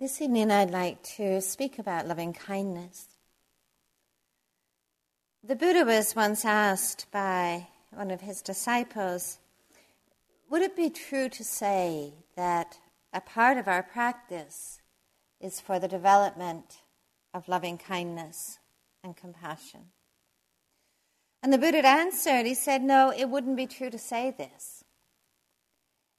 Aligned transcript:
This 0.00 0.22
evening 0.22 0.52
I'd 0.52 0.70
like 0.70 1.02
to 1.16 1.40
speak 1.40 1.80
about 1.80 2.06
loving 2.06 2.32
kindness. 2.32 3.08
The 5.42 5.56
Buddha 5.56 5.84
was 5.84 6.14
once 6.14 6.44
asked 6.44 7.06
by 7.10 7.66
one 7.90 8.12
of 8.12 8.20
his 8.20 8.40
disciples 8.40 9.38
Would 10.48 10.62
it 10.62 10.76
be 10.76 10.88
true 10.88 11.28
to 11.30 11.42
say 11.42 12.12
that 12.36 12.78
a 13.12 13.20
part 13.20 13.58
of 13.58 13.66
our 13.66 13.82
practice 13.82 14.80
is 15.40 15.58
for 15.58 15.80
the 15.80 15.88
development 15.88 16.76
of 17.34 17.48
loving 17.48 17.76
kindness 17.76 18.60
and 19.02 19.16
compassion? 19.16 19.86
And 21.42 21.52
the 21.52 21.58
Buddha 21.58 21.84
answered, 21.84 22.46
He 22.46 22.54
said, 22.54 22.84
No, 22.84 23.10
it 23.10 23.30
wouldn't 23.30 23.56
be 23.56 23.66
true 23.66 23.90
to 23.90 23.98
say 23.98 24.30
this. 24.30 24.84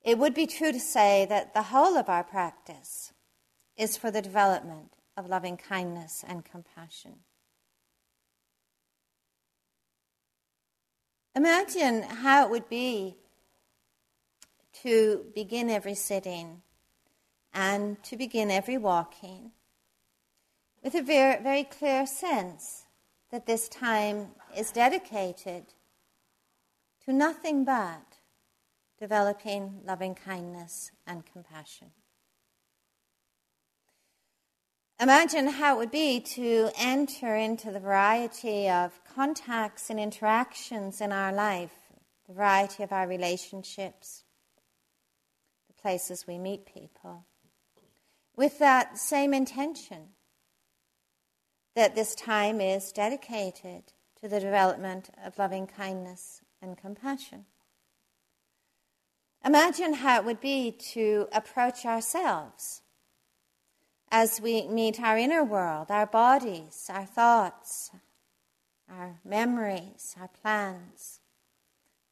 It 0.04 0.18
would 0.18 0.34
be 0.34 0.48
true 0.48 0.74
to 0.74 0.82
say 0.82 1.26
that 1.30 1.54
the 1.54 1.62
whole 1.62 1.96
of 1.96 2.10
our 2.10 2.26
practice 2.26 3.14
is 3.80 3.96
for 3.96 4.12
the 4.12 4.22
development 4.22 4.92
of 5.16 5.30
loving 5.30 5.56
kindness 5.56 6.24
and 6.28 6.44
compassion. 6.44 7.16
Imagine 11.34 12.04
how 12.04 12.46
it 12.46 12.52
would 12.52 12.68
be 12.68 13.16
to 14.84 15.26
begin 15.34 15.70
every 15.70 15.96
sitting 15.96 16.62
and 17.54 18.02
to 18.04 18.18
begin 18.18 18.52
every 18.52 18.78
walking 18.78 19.52
with 20.84 20.94
a 20.96 21.02
very, 21.02 21.42
very 21.42 21.64
clear 21.64 22.06
sense 22.06 22.86
that 23.32 23.46
this 23.46 23.70
time 23.70 24.30
is 24.58 24.72
dedicated 24.72 25.64
to 27.06 27.14
nothing 27.14 27.64
but 27.64 28.18
developing 29.00 29.80
loving 29.86 30.16
kindness 30.16 30.92
and 31.08 31.26
compassion. 31.26 31.92
Imagine 35.02 35.48
how 35.48 35.76
it 35.76 35.78
would 35.78 35.92
be 35.92 36.20
to 36.20 36.72
enter 36.78 37.34
into 37.34 37.72
the 37.72 37.80
variety 37.80 38.68
of 38.68 39.00
contacts 39.06 39.90
and 39.90 39.98
interactions 39.98 41.00
in 41.00 41.14
our 41.14 41.32
life, 41.32 41.72
the 42.28 42.34
variety 42.34 42.84
of 42.84 42.92
our 42.92 43.08
relationships, 43.08 44.26
the 45.70 45.82
places 45.82 46.28
we 46.28 46.38
meet 46.38 46.66
people, 46.66 47.24
with 48.36 48.60
that 48.60 48.98
same 48.98 49.34
intention 49.34 50.10
that 51.78 51.96
this 51.96 52.14
time 52.14 52.60
is 52.60 52.92
dedicated 52.92 53.94
to 54.20 54.28
the 54.28 54.42
development 54.42 55.12
of 55.24 55.40
loving 55.40 55.66
kindness 55.66 56.42
and 56.62 56.78
compassion. 56.78 57.46
Imagine 59.46 59.94
how 59.94 60.20
it 60.20 60.26
would 60.26 60.42
be 60.42 60.72
to 60.92 61.30
approach 61.32 61.86
ourselves 61.86 62.82
as 64.12 64.42
we 64.42 64.68
meet 64.68 65.00
our 65.00 65.18
inner 65.18 65.44
world, 65.44 65.88
our 65.90 66.06
bodies, 66.06 66.90
our 66.90 67.06
thoughts, 67.06 67.92
our 68.90 69.20
memories, 69.24 70.16
our 70.20 70.30
plans, 70.30 71.20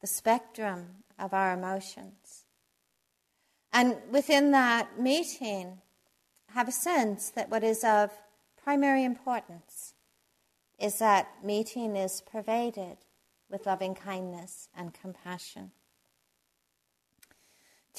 the 0.00 0.06
spectrum 0.06 1.04
of 1.18 1.34
our 1.34 1.52
emotions. 1.52 2.44
And 3.72 3.96
within 4.10 4.52
that 4.52 4.98
meeting, 4.98 5.78
have 6.50 6.68
a 6.68 6.72
sense 6.72 7.30
that 7.30 7.50
what 7.50 7.64
is 7.64 7.84
of 7.84 8.10
primary 8.62 9.04
importance 9.04 9.94
is 10.78 10.98
that 10.98 11.28
meeting 11.44 11.96
is 11.96 12.22
pervaded 12.22 12.98
with 13.50 13.66
loving 13.66 13.94
kindness 13.94 14.68
and 14.76 14.94
compassion. 14.94 15.72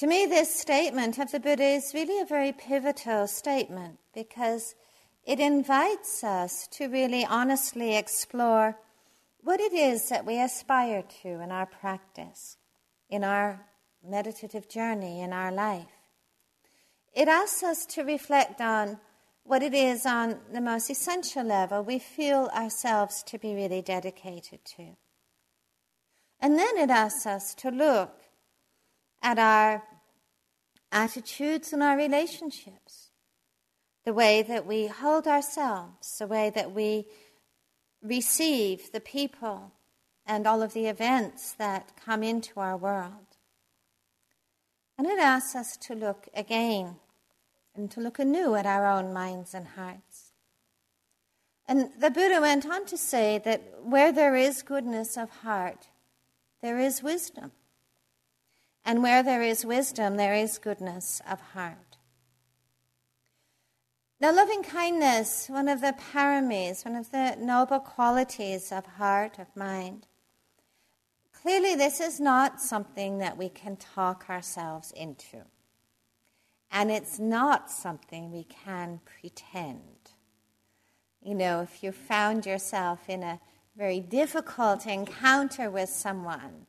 To 0.00 0.06
me, 0.06 0.24
this 0.24 0.58
statement 0.58 1.18
of 1.18 1.30
the 1.30 1.38
Buddha 1.38 1.62
is 1.62 1.92
really 1.92 2.22
a 2.22 2.24
very 2.24 2.52
pivotal 2.52 3.26
statement 3.26 3.98
because 4.14 4.74
it 5.26 5.38
invites 5.38 6.24
us 6.24 6.66
to 6.68 6.88
really 6.88 7.22
honestly 7.26 7.94
explore 7.94 8.78
what 9.42 9.60
it 9.60 9.74
is 9.74 10.08
that 10.08 10.24
we 10.24 10.40
aspire 10.40 11.04
to 11.20 11.28
in 11.28 11.52
our 11.52 11.66
practice, 11.66 12.56
in 13.10 13.22
our 13.24 13.66
meditative 14.02 14.70
journey, 14.70 15.20
in 15.20 15.34
our 15.34 15.52
life. 15.52 15.92
It 17.12 17.28
asks 17.28 17.62
us 17.62 17.84
to 17.84 18.02
reflect 18.02 18.58
on 18.62 19.00
what 19.44 19.62
it 19.62 19.74
is 19.74 20.06
on 20.06 20.38
the 20.50 20.62
most 20.62 20.88
essential 20.88 21.44
level 21.44 21.82
we 21.82 21.98
feel 21.98 22.48
ourselves 22.54 23.22
to 23.24 23.38
be 23.38 23.54
really 23.54 23.82
dedicated 23.82 24.64
to. 24.76 24.96
And 26.40 26.58
then 26.58 26.78
it 26.78 26.88
asks 26.88 27.26
us 27.26 27.54
to 27.56 27.70
look 27.70 28.16
at 29.22 29.38
our 29.38 29.82
attitudes 30.92 31.72
and 31.72 31.82
our 31.82 31.96
relationships, 31.96 33.10
the 34.04 34.12
way 34.12 34.42
that 34.42 34.66
we 34.66 34.86
hold 34.86 35.26
ourselves, 35.26 36.18
the 36.18 36.26
way 36.26 36.50
that 36.50 36.72
we 36.72 37.06
receive 38.02 38.92
the 38.92 39.00
people 39.00 39.72
and 40.26 40.46
all 40.46 40.62
of 40.62 40.72
the 40.72 40.86
events 40.86 41.52
that 41.52 41.92
come 41.96 42.22
into 42.22 42.60
our 42.60 42.76
world. 42.76 43.36
And 44.98 45.06
it 45.06 45.18
asks 45.18 45.54
us 45.54 45.76
to 45.78 45.94
look 45.94 46.28
again 46.34 46.96
and 47.74 47.90
to 47.90 48.00
look 48.00 48.18
anew 48.18 48.54
at 48.54 48.66
our 48.66 48.86
own 48.86 49.12
minds 49.12 49.54
and 49.54 49.66
hearts. 49.68 50.32
And 51.66 51.90
the 51.98 52.10
Buddha 52.10 52.40
went 52.40 52.66
on 52.66 52.84
to 52.86 52.98
say 52.98 53.38
that 53.44 53.82
where 53.82 54.12
there 54.12 54.34
is 54.34 54.62
goodness 54.62 55.16
of 55.16 55.30
heart, 55.30 55.88
there 56.62 56.78
is 56.78 57.02
wisdom. 57.02 57.52
And 58.84 59.02
where 59.02 59.22
there 59.22 59.42
is 59.42 59.64
wisdom, 59.64 60.16
there 60.16 60.34
is 60.34 60.58
goodness 60.58 61.20
of 61.28 61.40
heart. 61.40 61.90
Now, 64.20 64.34
loving 64.34 64.62
kindness, 64.62 65.48
one 65.48 65.66
of 65.66 65.80
the 65.80 65.94
paramis, 66.12 66.84
one 66.84 66.94
of 66.94 67.10
the 67.10 67.36
noble 67.38 67.80
qualities 67.80 68.70
of 68.70 68.84
heart, 68.84 69.38
of 69.38 69.54
mind, 69.56 70.06
clearly 71.32 71.74
this 71.74 72.00
is 72.00 72.20
not 72.20 72.60
something 72.60 73.18
that 73.18 73.38
we 73.38 73.48
can 73.48 73.76
talk 73.76 74.26
ourselves 74.28 74.92
into. 74.92 75.44
And 76.70 76.90
it's 76.90 77.18
not 77.18 77.70
something 77.70 78.30
we 78.30 78.44
can 78.44 79.00
pretend. 79.04 80.10
You 81.22 81.34
know, 81.34 81.62
if 81.62 81.82
you 81.82 81.90
found 81.90 82.44
yourself 82.44 83.08
in 83.08 83.22
a 83.22 83.40
very 83.76 84.00
difficult 84.00 84.86
encounter 84.86 85.70
with 85.70 85.88
someone, 85.88 86.66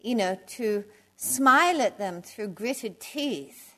you 0.00 0.16
know, 0.16 0.36
to 0.48 0.84
smile 1.18 1.82
at 1.82 1.98
them 1.98 2.22
through 2.22 2.48
gritted 2.48 3.00
teeth, 3.00 3.74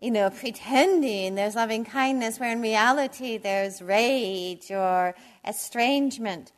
you 0.00 0.10
know, 0.10 0.30
pretending 0.30 1.34
there's 1.34 1.56
loving 1.56 1.84
kindness 1.84 2.38
where 2.38 2.52
in 2.52 2.60
reality 2.60 3.38
there's 3.38 3.82
rage 3.82 4.70
or 4.70 5.14
estrangement. 5.44 6.52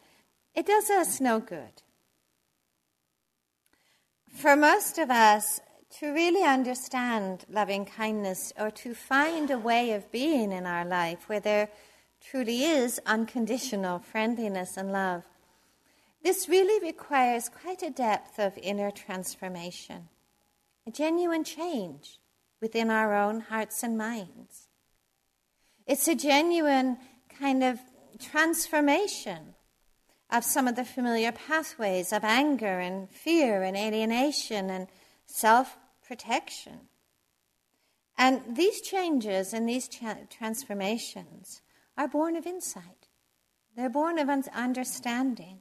It 0.55 0.67
does 0.67 0.91
us 0.91 1.21
no 1.21 1.39
good. 1.39 1.83
For 4.35 4.57
most 4.57 4.99
of 4.99 5.11
us, 5.11 5.61
to 5.99 6.13
really 6.13 6.45
understand 6.45 7.45
loving 7.51 7.85
kindness 7.85 8.53
or 8.59 8.71
to 8.71 8.95
find 8.95 9.51
a 9.51 9.59
way 9.59 9.93
of 9.93 10.11
being 10.13 10.53
in 10.53 10.65
our 10.65 10.85
life 10.85 11.29
where 11.29 11.41
there 11.41 11.69
truly 12.21 12.63
is 12.63 13.01
unconditional 13.07 13.99
friendliness 13.99 14.77
and 14.77 14.93
love, 14.93 15.25
this 16.23 16.49
really 16.49 16.85
requires 16.85 17.49
quite 17.49 17.83
a 17.83 17.91
depth 17.91 18.39
of 18.39 18.59
inner 18.59 18.91
transformation, 18.91 20.09
a 20.87 20.91
genuine 20.91 21.45
change 21.45 22.19
within 22.61 22.91
our 22.91 23.15
own 23.15 23.41
hearts 23.41 23.83
and 23.83 23.97
minds. 23.97 24.69
It's 25.87 26.09
a 26.09 26.15
genuine 26.15 26.99
kind 27.39 27.65
of 27.65 27.81
transformation 28.19 29.55
of 30.31 30.45
some 30.45 30.69
of 30.69 30.77
the 30.77 30.85
familiar 30.85 31.33
pathways 31.33 32.13
of 32.13 32.23
anger 32.23 32.79
and 32.79 33.11
fear 33.11 33.63
and 33.63 33.77
alienation 33.77 34.71
and 34.71 34.89
self 35.27 35.77
protection. 36.07 36.89
And 38.17 38.57
these 38.57 38.81
changes 38.83 39.55
and 39.55 39.69
these 39.69 39.89
cha- 39.89 40.19
transformations 40.29 41.63
are 41.97 42.09
born 42.09 42.37
of 42.37 42.47
insight, 42.47 43.09
they're 43.77 43.89
born 43.89 44.19
of 44.19 44.29
un- 44.29 44.45
understanding. 44.55 45.61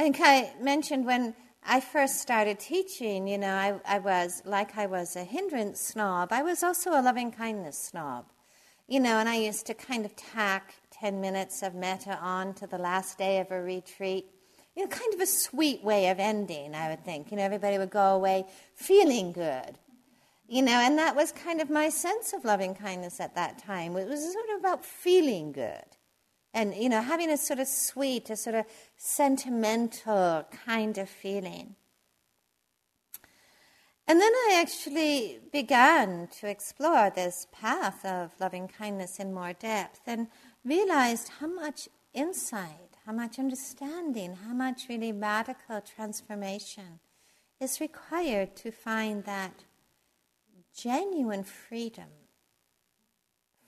I 0.00 0.02
think 0.02 0.20
I 0.22 0.54
mentioned 0.58 1.04
when 1.04 1.34
I 1.62 1.80
first 1.80 2.22
started 2.22 2.58
teaching, 2.58 3.26
you 3.26 3.36
know, 3.36 3.52
I, 3.52 3.78
I 3.84 3.98
was, 3.98 4.40
like 4.46 4.78
I 4.78 4.86
was 4.86 5.14
a 5.14 5.24
hindrance 5.24 5.78
snob, 5.78 6.32
I 6.32 6.42
was 6.42 6.62
also 6.62 6.92
a 6.92 7.02
loving 7.02 7.30
kindness 7.30 7.76
snob. 7.76 8.24
You 8.88 8.98
know, 8.98 9.18
and 9.18 9.28
I 9.28 9.34
used 9.34 9.66
to 9.66 9.74
kind 9.74 10.06
of 10.06 10.16
tack 10.16 10.72
10 10.92 11.20
minutes 11.20 11.62
of 11.62 11.74
metta 11.74 12.16
on 12.16 12.54
to 12.54 12.66
the 12.66 12.78
last 12.78 13.18
day 13.18 13.40
of 13.40 13.50
a 13.50 13.60
retreat. 13.60 14.24
You 14.74 14.84
know, 14.84 14.88
kind 14.88 15.12
of 15.12 15.20
a 15.20 15.26
sweet 15.26 15.84
way 15.84 16.08
of 16.08 16.18
ending, 16.18 16.74
I 16.74 16.88
would 16.88 17.04
think. 17.04 17.30
You 17.30 17.36
know, 17.36 17.42
everybody 17.42 17.76
would 17.76 17.90
go 17.90 18.14
away 18.14 18.46
feeling 18.74 19.32
good. 19.32 19.78
You 20.48 20.62
know, 20.62 20.80
and 20.80 20.96
that 20.96 21.14
was 21.14 21.30
kind 21.30 21.60
of 21.60 21.68
my 21.68 21.90
sense 21.90 22.32
of 22.32 22.46
loving 22.46 22.74
kindness 22.74 23.20
at 23.20 23.34
that 23.34 23.58
time. 23.58 23.94
It 23.98 24.08
was 24.08 24.32
sort 24.32 24.48
of 24.54 24.60
about 24.60 24.82
feeling 24.82 25.52
good 25.52 25.84
and 26.52 26.74
you 26.74 26.88
know 26.88 27.02
having 27.02 27.30
a 27.30 27.36
sort 27.36 27.60
of 27.60 27.68
sweet 27.68 28.30
a 28.30 28.36
sort 28.36 28.56
of 28.56 28.64
sentimental 28.96 30.46
kind 30.66 30.98
of 30.98 31.08
feeling. 31.08 31.76
And 34.06 34.20
then 34.20 34.32
I 34.32 34.58
actually 34.60 35.38
began 35.52 36.28
to 36.40 36.48
explore 36.48 37.10
this 37.10 37.46
path 37.52 38.04
of 38.04 38.32
loving 38.40 38.66
kindness 38.66 39.20
in 39.20 39.32
more 39.32 39.52
depth 39.52 40.00
and 40.04 40.26
realized 40.64 41.28
how 41.38 41.46
much 41.46 41.88
insight, 42.12 42.96
how 43.06 43.12
much 43.12 43.38
understanding, 43.38 44.34
how 44.34 44.52
much 44.52 44.88
really 44.88 45.12
radical 45.12 45.80
transformation 45.80 46.98
is 47.60 47.80
required 47.80 48.56
to 48.56 48.72
find 48.72 49.24
that 49.26 49.62
genuine 50.76 51.44
freedom 51.44 52.08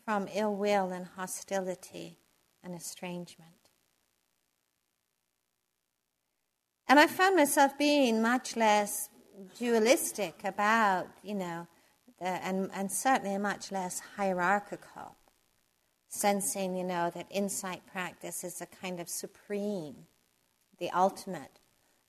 from 0.05 0.27
ill 0.35 0.57
will 0.57 0.91
and 0.91 1.07
hostility 1.15 2.19
and 2.65 2.75
estrangement. 2.75 3.51
And 6.89 7.01
I 7.01 7.07
found 7.07 7.37
myself 7.37 7.79
being 7.79 8.21
much 8.21 8.57
less 8.57 9.09
dualistic 9.59 10.43
about, 10.45 11.07
you 11.23 11.35
know, 11.35 11.67
the, 12.19 12.27
and, 12.27 12.71
and 12.75 12.93
certainly 12.93 13.39
much 13.39 13.73
less 13.73 14.01
hierarchical, 14.17 15.17
sensing, 16.09 16.77
you 16.77 16.85
know, 16.85 17.11
that 17.15 17.27
insight 17.31 17.83
practice 17.91 18.45
is 18.45 18.61
a 18.61 18.67
kind 18.67 19.01
of 19.01 19.09
supreme, 19.09 20.07
the 20.79 20.91
ultimate, 20.91 21.61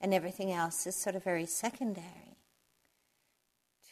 and 0.02 0.14
everything 0.14 0.52
else 0.52 0.86
is 0.86 0.96
sort 0.96 1.16
of 1.16 1.24
very 1.24 1.46
secondary. 1.46 2.38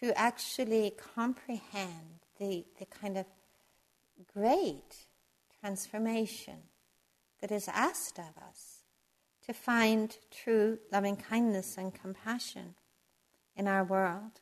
To 0.02 0.18
actually 0.20 0.92
comprehend 1.16 2.20
the, 2.40 2.66
the 2.80 2.86
kind 2.86 3.18
of 3.18 3.26
great 4.34 5.06
transformation 5.62 6.58
that 7.40 7.52
is 7.52 7.68
asked 7.68 8.20
of 8.20 8.38
us 8.44 8.84
to 9.46 9.54
find 9.54 10.18
true 10.32 10.80
loving 10.92 11.16
kindness 11.16 11.78
and 11.78 11.94
compassion 11.94 12.76
in 13.56 13.68
our 13.68 13.84
world. 13.84 14.42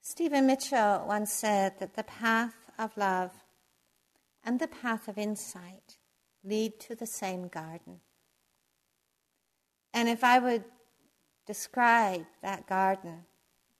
Stephen 0.00 0.46
Mitchell 0.46 1.04
once 1.06 1.32
said 1.32 1.78
that 1.78 1.94
the 1.94 2.04
path 2.04 2.54
of 2.78 2.96
love 2.96 3.32
and 4.44 4.60
the 4.60 4.68
path 4.68 5.08
of 5.08 5.18
insight 5.18 5.98
lead 6.44 6.78
to 6.80 6.94
the 6.94 7.06
same 7.06 7.48
garden. 7.48 8.00
And 9.92 10.08
if 10.08 10.22
I 10.22 10.38
would 10.38 10.64
describe 11.46 12.26
that 12.42 12.66
garden 12.66 13.24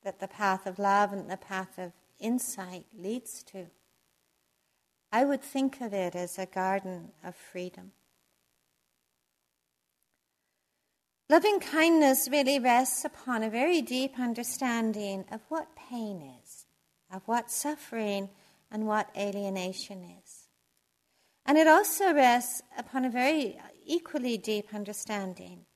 that 0.03 0.19
the 0.21 0.29
path 0.29 0.67
of 0.67 0.79
love 0.79 1.13
and 1.13 1.31
the 1.31 1.37
path 1.37 1.79
of 1.79 1.93
insight 2.19 2.87
leads 2.97 3.43
to, 3.45 3.67
I 5.13 5.25
would 5.25 5.43
think 5.43 5.81
of 5.81 5.95
it 5.95 6.15
as 6.15 6.39
a 6.39 6.47
garden 6.47 7.13
of 7.25 7.35
freedom. 7.35 7.93
Loving 11.29 11.59
kindness 11.59 12.29
really 12.31 12.61
rests 12.61 13.05
upon 13.05 13.43
a 13.43 13.51
very 13.51 13.83
deep 13.83 14.19
understanding 14.19 15.25
of 15.31 15.41
what 15.49 15.75
pain 15.75 16.23
is, 16.43 16.67
of 17.13 17.23
what 17.27 17.51
suffering 17.51 18.31
and 18.71 18.87
what 18.87 19.11
alienation 19.17 20.05
is. 20.23 20.49
And 21.45 21.59
it 21.59 21.67
also 21.67 22.13
rests 22.13 22.63
upon 22.79 23.05
a 23.05 23.11
very 23.11 23.59
equally 23.85 24.37
deep 24.37 24.73
understanding 24.73 25.67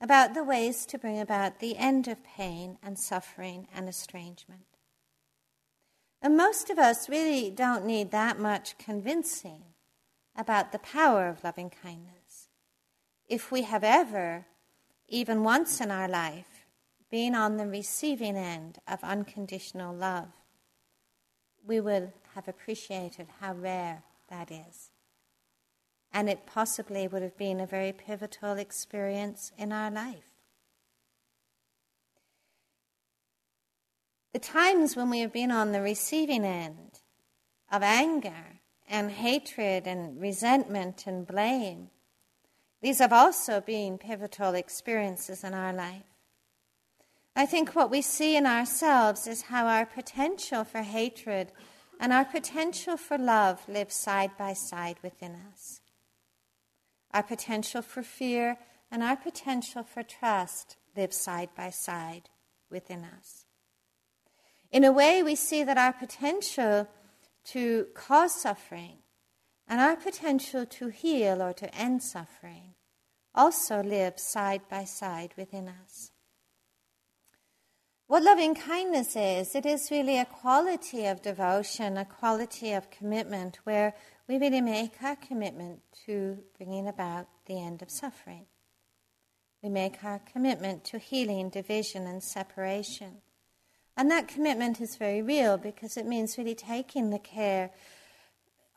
about 0.00 0.34
the 0.34 0.44
ways 0.44 0.86
to 0.86 0.98
bring 0.98 1.18
about 1.18 1.58
the 1.58 1.76
end 1.76 2.06
of 2.06 2.22
pain 2.22 2.78
and 2.82 2.96
suffering 2.96 3.66
and 3.74 3.88
estrangement. 3.88 4.77
And 6.20 6.36
most 6.36 6.70
of 6.70 6.78
us 6.78 7.08
really 7.08 7.50
don't 7.50 7.84
need 7.84 8.10
that 8.10 8.38
much 8.38 8.76
convincing 8.78 9.62
about 10.36 10.72
the 10.72 10.78
power 10.78 11.28
of 11.28 11.44
loving 11.44 11.70
kindness. 11.70 12.48
If 13.28 13.52
we 13.52 13.62
have 13.62 13.84
ever 13.84 14.46
even 15.08 15.42
once 15.42 15.80
in 15.80 15.90
our 15.90 16.08
life, 16.08 16.66
been 17.10 17.34
on 17.34 17.56
the 17.56 17.66
receiving 17.66 18.36
end 18.36 18.78
of 18.86 19.02
unconditional 19.02 19.94
love, 19.94 20.28
we 21.66 21.80
will 21.80 22.12
have 22.34 22.48
appreciated 22.48 23.26
how 23.40 23.54
rare 23.54 24.02
that 24.28 24.50
is. 24.50 24.90
And 26.12 26.28
it 26.28 26.46
possibly 26.46 27.08
would 27.08 27.22
have 27.22 27.36
been 27.36 27.60
a 27.60 27.66
very 27.66 27.92
pivotal 27.92 28.54
experience 28.54 29.52
in 29.58 29.72
our 29.72 29.90
life. 29.90 30.37
The 34.32 34.38
times 34.38 34.96
when 34.96 35.10
we 35.10 35.20
have 35.20 35.32
been 35.32 35.50
on 35.50 35.72
the 35.72 35.80
receiving 35.80 36.44
end 36.44 37.00
of 37.70 37.82
anger 37.82 38.60
and 38.88 39.10
hatred 39.10 39.86
and 39.86 40.20
resentment 40.20 41.06
and 41.06 41.26
blame 41.26 41.90
these 42.80 43.00
have 43.00 43.12
also 43.12 43.60
been 43.60 43.98
pivotal 43.98 44.54
experiences 44.54 45.42
in 45.42 45.52
our 45.52 45.72
life. 45.72 46.02
I 47.34 47.46
think 47.46 47.74
what 47.74 47.90
we 47.90 48.02
see 48.02 48.36
in 48.36 48.46
ourselves 48.46 49.26
is 49.26 49.42
how 49.42 49.66
our 49.66 49.86
potential 49.86 50.64
for 50.64 50.82
hatred 50.82 51.52
and 52.00 52.12
our 52.12 52.24
potential 52.24 52.96
for 52.96 53.18
love 53.18 53.60
live 53.68 53.92
side 53.92 54.32
by 54.38 54.52
side 54.52 54.96
within 55.02 55.36
us. 55.52 55.80
Our 57.12 57.22
potential 57.22 57.82
for 57.82 58.02
fear 58.02 58.58
and 58.90 59.02
our 59.02 59.16
potential 59.16 59.82
for 59.82 60.02
trust 60.02 60.76
live 60.96 61.12
side 61.12 61.50
by 61.56 61.70
side 61.70 62.28
within 62.70 63.04
us. 63.04 63.47
In 64.70 64.84
a 64.84 64.92
way, 64.92 65.22
we 65.22 65.34
see 65.34 65.64
that 65.64 65.78
our 65.78 65.92
potential 65.92 66.88
to 67.46 67.86
cause 67.94 68.40
suffering 68.40 68.98
and 69.66 69.80
our 69.80 69.96
potential 69.96 70.66
to 70.66 70.88
heal 70.88 71.42
or 71.42 71.52
to 71.54 71.74
end 71.74 72.02
suffering 72.02 72.74
also 73.34 73.82
live 73.82 74.18
side 74.18 74.62
by 74.68 74.84
side 74.84 75.32
within 75.36 75.68
us. 75.68 76.10
What 78.08 78.22
loving 78.22 78.54
kindness 78.54 79.14
is, 79.16 79.54
it 79.54 79.66
is 79.66 79.90
really 79.90 80.18
a 80.18 80.24
quality 80.24 81.04
of 81.06 81.20
devotion, 81.20 81.98
a 81.98 82.06
quality 82.06 82.72
of 82.72 82.90
commitment 82.90 83.58
where 83.64 83.94
we 84.26 84.38
really 84.38 84.62
make 84.62 85.02
our 85.02 85.16
commitment 85.16 85.80
to 86.06 86.38
bringing 86.56 86.88
about 86.88 87.28
the 87.46 87.60
end 87.60 87.82
of 87.82 87.90
suffering. 87.90 88.46
We 89.62 89.68
make 89.68 90.02
our 90.02 90.20
commitment 90.20 90.84
to 90.84 90.98
healing 90.98 91.50
division 91.50 92.06
and 92.06 92.22
separation. 92.22 93.20
And 93.98 94.12
that 94.12 94.28
commitment 94.28 94.80
is 94.80 94.94
very 94.94 95.20
real 95.20 95.58
because 95.58 95.96
it 95.96 96.06
means 96.06 96.38
really 96.38 96.54
taking 96.54 97.10
the 97.10 97.18
care 97.18 97.72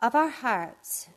of 0.01 0.15
our 0.15 0.29
hearts 0.29 1.09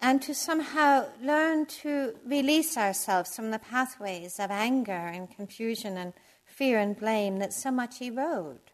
and 0.00 0.22
to 0.22 0.32
somehow 0.32 1.06
learn 1.20 1.66
to 1.66 2.14
release 2.24 2.76
ourselves 2.76 3.34
from 3.34 3.50
the 3.50 3.58
pathways 3.58 4.38
of 4.38 4.52
anger 4.52 4.92
and 4.92 5.28
confusion 5.28 5.96
and 5.96 6.12
fear 6.44 6.78
and 6.78 6.96
blame 6.96 7.40
that 7.40 7.52
so 7.52 7.72
much 7.72 8.00
erode 8.00 8.70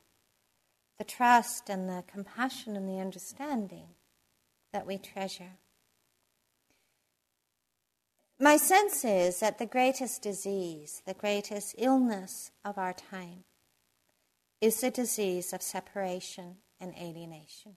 the 0.98 1.04
trust 1.04 1.68
and 1.70 1.88
the 1.88 2.04
compassion 2.06 2.76
and 2.76 2.88
the 2.88 3.00
understanding 3.00 3.88
that 4.72 4.86
we 4.86 4.96
treasure. 4.98 5.58
My 8.38 8.56
sense 8.56 9.04
is 9.04 9.40
that 9.40 9.58
the 9.58 9.66
greatest 9.66 10.22
disease, 10.22 11.02
the 11.06 11.14
greatest 11.14 11.74
illness 11.78 12.50
of 12.64 12.78
our 12.78 12.94
time, 12.94 13.44
is 14.66 14.80
the 14.80 14.90
disease 14.90 15.52
of 15.52 15.62
separation 15.62 16.56
and 16.80 16.92
alienation 17.00 17.76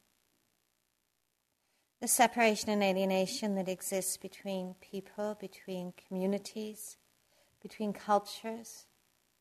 the 2.01 2.07
separation 2.07 2.69
and 2.69 2.81
alienation 2.81 3.55
that 3.55 3.67
exists 3.67 4.15
between 4.15 4.75
people, 4.79 5.37
between 5.39 5.93
communities, 6.07 6.97
between 7.61 7.91
cultures, 7.91 8.85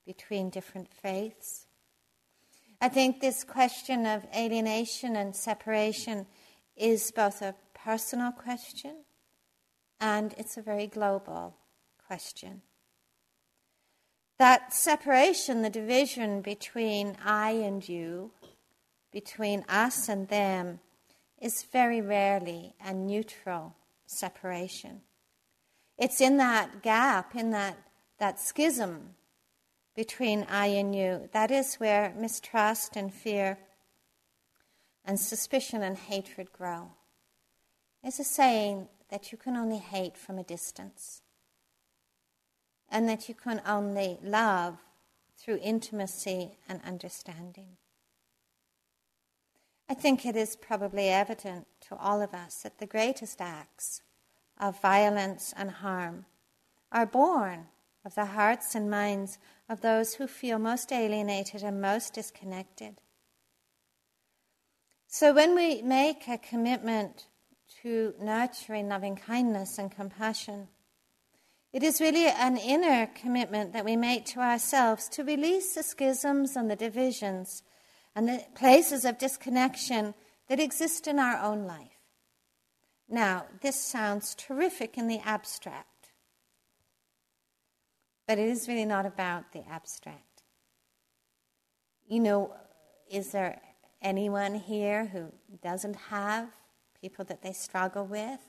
between 0.05 0.50
different 0.50 0.88
faiths. 0.93 1.67
I 2.81 2.88
think 2.88 3.21
this 3.21 3.45
question 3.45 4.07
of 4.07 4.26
alienation 4.37 5.14
and 5.17 5.35
separation 5.35 6.26
is 6.76 7.12
both 7.12 7.43
a 7.43 7.55
personal 7.75 8.33
question 8.33 9.05
and 10.00 10.35
it's 10.37 10.57
a 10.57 10.62
very 10.62 10.87
global 10.87 11.57
question. 12.07 12.62
That 14.38 14.73
separation, 14.73 15.62
the 15.62 15.71
division 15.71 16.42
between 16.42 17.16
I 17.25 17.50
and 17.50 17.87
you, 17.87 18.30
between 19.12 19.64
us 19.68 20.09
and 20.09 20.28
them, 20.28 20.78
is 21.40 21.64
very 21.64 22.00
rarely 22.00 22.75
a 22.85 22.92
neutral 22.92 23.75
separation. 24.07 25.00
It's 25.99 26.21
in 26.21 26.37
that 26.37 26.83
gap, 26.83 27.35
in 27.35 27.50
that, 27.50 27.76
that 28.18 28.38
schism 28.38 29.14
between 29.97 30.45
I 30.49 30.66
and 30.66 30.95
you, 30.95 31.28
that 31.33 31.50
is 31.50 31.75
where 31.75 32.14
mistrust 32.16 32.95
and 32.95 33.12
fear 33.12 33.59
and 35.04 35.18
suspicion 35.18 35.83
and 35.83 35.97
hatred 35.97 36.52
grow. 36.52 36.92
There's 38.02 38.21
a 38.21 38.25
saying 38.25 38.87
that 39.11 39.33
you 39.33 39.38
can 39.38 39.57
only 39.57 39.78
hate 39.78 40.16
from 40.16 40.38
a 40.38 40.45
distance, 40.45 41.23
and 42.90 43.09
that 43.09 43.28
you 43.28 43.35
can 43.35 43.61
only 43.66 44.18
love 44.23 44.78
through 45.37 45.59
intimacy 45.62 46.59
and 46.68 46.80
understanding. 46.85 47.76
I 49.88 49.95
think 49.95 50.26
it 50.26 50.37
is 50.37 50.57
probably 50.57 51.09
evident 51.09 51.66
to 51.88 51.97
all 51.97 52.21
of 52.21 52.35
us 52.35 52.62
that 52.62 52.78
the 52.78 52.87
greatest 52.87 53.40
acts 53.40 54.02
of 54.59 54.80
violence 54.83 55.54
and 55.57 55.71
harm 55.71 56.26
are 56.92 57.07
born 57.07 57.66
of 58.04 58.14
the 58.14 58.26
hearts 58.26 58.75
and 58.75 58.90
minds 58.90 59.38
of 59.68 59.80
those 59.80 60.14
who 60.14 60.26
feel 60.26 60.59
most 60.59 60.92
alienated 60.92 61.62
and 61.62 61.80
most 61.80 62.14
disconnected. 62.14 63.00
So 65.07 65.33
when 65.33 65.54
we 65.54 65.80
make 65.80 66.28
a 66.28 66.37
commitment 66.37 67.26
to 67.83 68.14
nurturing 68.21 68.88
loving 68.88 69.16
kindness 69.16 69.78
and 69.78 69.90
compassion, 69.90 70.68
it 71.73 71.83
is 71.83 72.01
really 72.01 72.27
an 72.27 72.57
inner 72.57 73.07
commitment 73.07 73.73
that 73.73 73.85
we 73.85 73.97
make 73.97 74.25
to 74.27 74.41
ourselves 74.41 75.09
to 75.11 75.25
release 75.25 75.75
the 75.75 75.83
schisms 75.83 76.57
and 76.57 76.71
the 76.71 76.77
divisions 76.77 77.63
and 78.15 78.29
the 78.29 78.43
places 78.55 79.05
of 79.05 79.19
disconnection 79.19 80.15
that 80.49 80.61
exist 80.61 81.07
in 81.07 81.19
our 81.19 81.39
own 81.39 81.65
life. 81.65 81.99
Now, 83.09 83.47
this 83.61 83.81
sounds 83.81 84.35
terrific 84.35 84.99
in 84.99 85.09
the 85.09 85.21
abstract, 85.21 86.11
but 88.27 88.39
it 88.39 88.49
is 88.49 88.69
really 88.69 88.85
not 88.85 89.07
about 89.07 89.53
the 89.53 89.67
abstract. 89.69 90.43
You 92.07 92.21
know, 92.21 92.55
is 93.11 93.33
there 93.33 93.61
anyone 94.01 94.55
here 94.55 95.07
who 95.07 95.33
doesn't 95.63 95.97
have 96.11 96.49
people 97.01 97.25
that 97.27 97.43
they 97.43 97.53
struggle 97.53 98.07
with, 98.07 98.41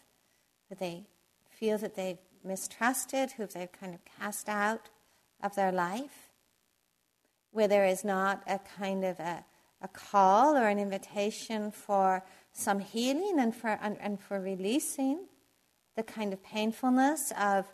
who 0.69 0.75
they 0.75 1.05
feel 1.49 1.77
that 1.77 1.95
they've 1.95 2.17
mistrusted, 2.43 3.31
who 3.31 3.45
they've 3.45 3.71
kind 3.71 3.93
of 3.93 4.01
cast 4.05 4.49
out 4.49 4.89
of 5.41 5.55
their 5.55 5.71
life, 5.71 6.29
where 7.51 7.67
there 7.67 7.85
is 7.85 8.03
not 8.03 8.43
a 8.47 8.59
kind 8.59 9.03
of 9.03 9.19
a, 9.19 9.45
a 9.81 9.87
call 9.87 10.55
or 10.55 10.67
an 10.67 10.79
invitation 10.79 11.71
for 11.71 12.23
some 12.51 12.79
healing 12.79 13.39
and 13.39 13.55
for, 13.55 13.79
and, 13.81 13.97
and 13.99 14.19
for 14.19 14.39
releasing 14.39 15.25
the 15.95 16.03
kind 16.03 16.33
of 16.33 16.43
painfulness 16.43 17.31
of 17.39 17.65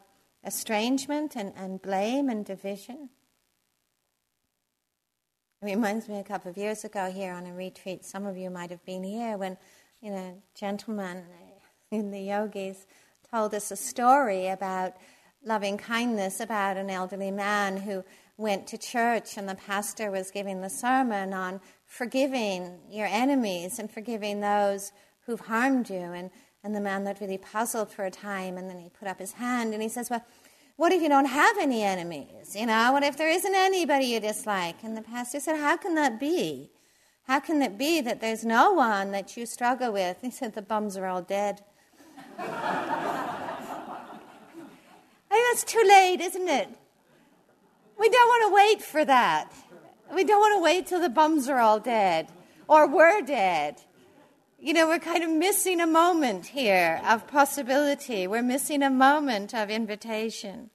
estrangement 0.46 1.36
and, 1.36 1.54
and 1.56 1.82
blame 1.82 2.30
and 2.30 2.46
division. 2.46 3.10
It 5.62 5.66
reminds 5.66 6.08
me 6.08 6.20
a 6.20 6.24
couple 6.24 6.52
of 6.52 6.58
years 6.58 6.84
ago 6.84 7.12
here 7.12 7.34
on 7.34 7.48
a 7.48 7.54
retreat, 7.54 8.06
some 8.06 8.26
of 8.26 8.38
you 8.38 8.50
might 8.50 8.70
have 8.70 8.86
been 8.86 9.04
here 9.04 9.38
when, 9.38 9.58
you 10.02 10.12
know, 10.12 10.42
gentlemen 10.54 11.24
in 11.92 12.12
the 12.12 12.20
yogis 12.20 12.86
told 13.36 13.54
us 13.54 13.70
a 13.70 13.76
story 13.76 14.48
about 14.48 14.94
loving 15.44 15.78
kindness 15.78 16.40
about 16.40 16.78
an 16.78 16.90
elderly 16.90 17.32
man 17.32 17.76
who 17.76 18.02
went 18.38 18.66
to 18.66 18.78
church 18.78 19.36
and 19.36 19.50
the 19.50 19.56
pastor 19.56 20.10
was 20.10 20.32
giving 20.32 20.62
the 20.62 20.70
sermon 20.70 21.34
on 21.34 21.60
forgiving 21.86 22.80
your 22.90 23.08
enemies 23.08 23.78
and 23.78 23.92
forgiving 23.92 24.40
those 24.40 24.94
who've 25.26 25.42
harmed 25.42 25.90
you. 25.90 25.98
And, 25.98 26.32
and 26.64 26.74
the 26.74 26.80
man 26.80 27.04
looked 27.04 27.20
really 27.20 27.38
puzzled 27.38 27.92
for 27.92 28.06
a 28.06 28.10
time 28.12 28.58
and 28.58 28.70
then 28.70 28.80
he 28.80 28.88
put 28.88 29.10
up 29.10 29.20
his 29.20 29.34
hand 29.34 29.74
and 29.74 29.84
he 29.84 29.90
says, 29.90 30.10
Well, 30.10 30.24
what 30.78 30.94
if 30.94 31.02
you 31.02 31.10
don't 31.10 31.26
have 31.26 31.58
any 31.60 31.84
enemies? 31.84 32.56
You 32.56 32.68
know, 32.68 32.94
what 32.94 33.04
if 33.04 33.18
there 33.18 33.30
isn't 33.30 33.54
anybody 33.54 34.06
you 34.06 34.22
dislike? 34.22 34.78
And 34.82 34.96
the 34.96 35.02
pastor 35.02 35.42
said, 35.42 35.58
How 35.58 35.76
can 35.76 35.96
that 35.96 36.22
be? 36.22 36.72
How 37.28 37.42
can 37.42 37.62
it 37.62 37.78
be 37.78 38.00
that 38.00 38.22
there's 38.22 38.46
no 38.46 38.72
one 38.72 39.12
that 39.12 39.36
you 39.36 39.46
struggle 39.46 39.92
with? 39.92 40.20
He 40.22 40.32
said, 40.32 40.54
The 40.54 40.62
bums 40.62 40.96
are 40.96 41.06
all 41.06 41.22
dead. 41.22 41.66
I 42.38 44.18
think 45.30 45.46
that's 45.52 45.64
too 45.64 45.84
late, 45.88 46.22
isn't 46.22 46.48
it? 46.48 46.70
We 47.98 48.10
don't 48.10 48.28
want 48.28 48.50
to 48.50 48.56
wait 48.56 48.82
for 48.82 49.06
that. 49.06 49.52
We 50.14 50.24
don't 50.24 50.40
want 50.40 50.58
to 50.58 50.64
wait 50.64 50.88
till 50.88 51.02
the 51.02 51.10
bums 51.10 51.50
are 51.50 51.60
all 51.60 51.80
dead 51.80 52.28
or 52.68 52.88
we're 52.88 53.22
dead. 53.22 53.82
You 54.60 54.74
know, 54.74 54.88
we're 54.88 55.00
kind 55.00 55.24
of 55.24 55.30
missing 55.30 55.80
a 55.80 55.88
moment 55.88 56.48
here 56.48 57.02
of 57.06 57.28
possibility. 57.28 58.28
We're 58.28 58.42
missing 58.42 58.82
a 58.82 58.90
moment 58.90 59.54
of 59.54 59.70
invitation. 59.70 60.72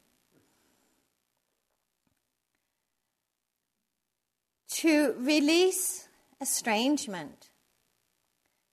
To 4.69 5.15
release 5.19 6.09
estrangement, 6.41 7.40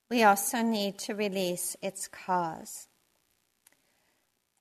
we 0.10 0.24
also 0.24 0.62
need 0.62 0.98
to 1.00 1.14
release 1.14 1.76
its 1.82 2.08
cause. 2.08 2.88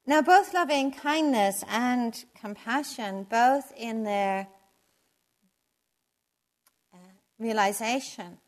Now, 0.07 0.23
both 0.23 0.55
loving 0.55 0.93
kindness 0.93 1.65
and 1.69 2.25
compassion, 2.41 3.27
both 3.29 3.73
in 3.77 4.05
their 4.05 4.49
uh, 6.95 6.99
realization 7.39 8.39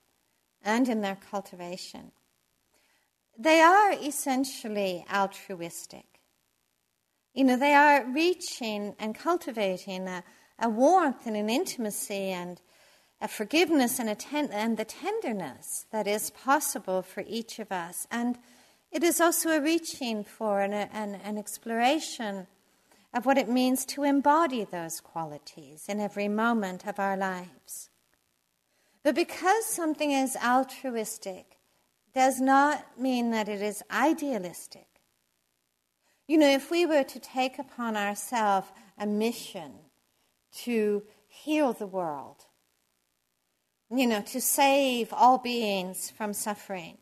and 0.63 0.89
in 0.89 1.01
their 1.01 1.17
cultivation, 1.17 2.13
they 3.37 3.61
are 3.61 3.93
essentially 3.93 5.05
altruistic. 5.13 6.21
You 7.35 7.45
know, 7.45 7.57
they 7.57 7.75
are 7.75 8.05
reaching 8.05 8.95
and 8.99 9.15
cultivating 9.15 10.09
a, 10.09 10.25
a 10.59 10.69
warmth 10.69 11.27
and 11.27 11.37
an 11.37 11.51
intimacy 11.51 12.31
and 12.31 12.61
a 13.21 13.29
forgiveness 13.29 13.99
and, 13.99 14.09
a 14.09 14.15
ten- 14.15 14.53
and 14.53 14.77
the 14.77 14.85
tenderness 14.85 15.87
that 15.91 16.07
is 16.07 16.31
possible 16.31 17.03
for 17.03 17.25
each 17.27 17.59
of 17.59 17.73
us. 17.73 18.07
And 18.11 18.39
it 18.93 19.03
is 19.03 19.21
also 19.21 19.51
a 19.51 19.61
reaching 19.61 20.25
for 20.25 20.61
an, 20.61 20.73
an, 20.73 21.17
an 21.17 21.37
exploration 21.37 22.47
of 23.13 23.27
what 23.27 23.39
it 23.39 23.49
means 23.49 23.85
to 23.87 24.05
embody 24.05 24.65
those 24.65 25.01
qualities 25.01 25.87
in 25.89 26.01
every 26.01 26.29
moment 26.29 26.87
of 26.87 26.99
our 26.99 27.17
lives. 27.17 27.91
But 29.03 29.15
because 29.15 29.65
something 29.65 30.13
is 30.13 30.37
altruistic 30.37 31.59
does 32.15 32.41
not 32.41 32.99
mean 32.99 33.31
that 33.31 33.49
it 33.49 33.63
is 33.63 33.83
idealistic. 33.91 34.87
You 36.27 36.37
know, 36.37 36.51
if 36.51 36.71
we 36.71 36.85
were 36.85 37.05
to 37.05 37.19
take 37.19 37.59
upon 37.59 37.97
ourselves 37.97 38.69
a 38.99 39.07
mission 39.07 39.73
to 40.65 41.03
heal 41.27 41.73
the 41.73 41.87
world, 41.87 42.45
you 43.91 44.07
know, 44.07 44.21
to 44.21 44.41
save 44.41 45.13
all 45.13 45.39
beings 45.39 46.11
from 46.11 46.33
suffering, 46.33 46.99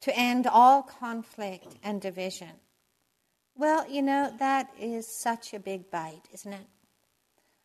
to 0.00 0.16
end 0.16 0.46
all 0.46 0.82
conflict 0.82 1.76
and 1.82 2.00
division. 2.00 2.60
Well, 3.56 3.90
you 3.90 4.02
know, 4.02 4.32
that 4.38 4.70
is 4.78 5.06
such 5.06 5.52
a 5.52 5.58
big 5.58 5.90
bite, 5.90 6.28
isn't 6.32 6.52
it? 6.52 6.66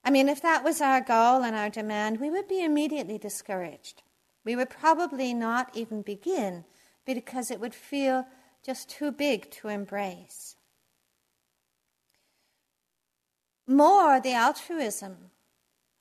I 0.03 0.09
mean, 0.09 0.27
if 0.27 0.41
that 0.41 0.63
was 0.63 0.81
our 0.81 1.01
goal 1.01 1.43
and 1.43 1.55
our 1.55 1.69
demand, 1.69 2.19
we 2.19 2.29
would 2.29 2.47
be 2.47 2.63
immediately 2.63 3.17
discouraged. 3.17 4.01
We 4.43 4.55
would 4.55 4.69
probably 4.69 5.33
not 5.33 5.69
even 5.75 6.01
begin 6.01 6.65
because 7.05 7.51
it 7.51 7.59
would 7.59 7.75
feel 7.75 8.25
just 8.65 8.89
too 8.89 9.11
big 9.11 9.51
to 9.51 9.69
embrace. 9.69 10.55
More, 13.67 14.19
the 14.19 14.33
altruism 14.33 15.29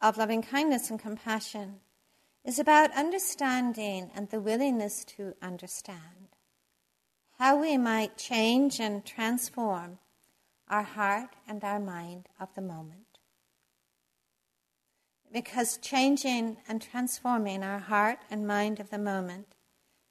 of 0.02 0.18
loving 0.18 0.42
kindness 0.42 0.90
and 0.90 0.98
compassion 0.98 1.76
is 2.44 2.58
about 2.58 2.92
understanding 2.96 4.10
and 4.14 4.28
the 4.28 4.40
willingness 4.40 5.04
to 5.04 5.34
understand 5.40 6.28
how 7.38 7.56
we 7.60 7.76
might 7.76 8.16
change 8.16 8.80
and 8.80 9.04
transform 9.04 9.98
our 10.68 10.82
heart 10.82 11.36
and 11.48 11.62
our 11.62 11.78
mind 11.78 12.28
of 12.40 12.48
the 12.54 12.60
moment. 12.60 13.18
Because 15.32 15.78
changing 15.78 16.58
and 16.68 16.82
transforming 16.82 17.62
our 17.62 17.78
heart 17.78 18.18
and 18.30 18.46
mind 18.46 18.80
of 18.80 18.90
the 18.90 18.98
moment 18.98 19.54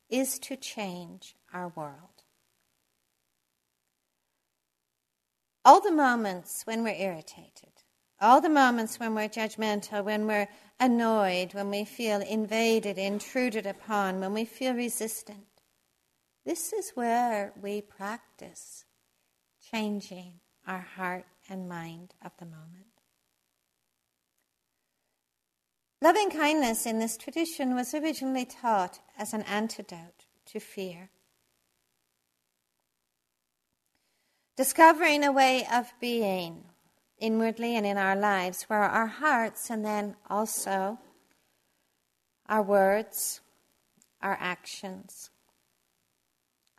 is 0.10 0.40
to 0.40 0.56
change 0.56 1.36
our 1.54 1.72
world. 1.76 2.24
All 5.64 5.80
the 5.80 5.92
moments 5.92 6.64
when 6.66 6.84
we're 6.84 6.96
irritated, 6.96 7.81
all 8.22 8.40
the 8.40 8.50
moments 8.50 9.00
when 9.00 9.16
we're 9.16 9.28
judgmental, 9.28 10.06
when 10.06 10.28
we're 10.28 10.48
annoyed, 10.80 11.54
when 11.56 11.72
we 11.72 11.84
feel 11.84 12.22
invaded, 12.22 13.00
intruded 13.00 13.66
upon, 13.66 14.20
when 14.20 14.34
we 14.34 14.46
feel 14.46 14.76
resistant, 14.76 15.48
this 16.46 16.72
is 16.72 16.92
where 16.92 17.52
we 17.60 17.82
practice 17.82 18.86
changing 19.72 20.34
our 20.68 20.86
heart 20.96 21.26
and 21.50 21.68
mind 21.68 22.14
of 22.24 22.32
the 22.38 22.46
moment. 22.46 22.86
Loving 26.02 26.30
kindness 26.30 26.86
in 26.86 27.00
this 27.00 27.18
tradition 27.18 27.76
was 27.76 27.94
originally 27.94 28.46
taught 28.46 29.00
as 29.18 29.34
an 29.34 29.44
antidote 29.44 30.26
to 30.48 30.60
fear. 30.60 31.10
Discovering 34.58 35.24
a 35.24 35.32
way 35.32 35.66
of 35.72 35.94
being 36.00 36.66
inwardly 37.22 37.78
and 37.78 37.86
in 37.86 37.98
our 37.98 38.16
lives, 38.16 38.64
where 38.64 38.80
our 38.80 39.08
hearts 39.08 39.70
and 39.70 39.86
then 39.86 40.16
also 40.30 41.00
our 42.50 42.62
words, 42.62 43.40
our 44.22 44.38
actions, 44.42 45.30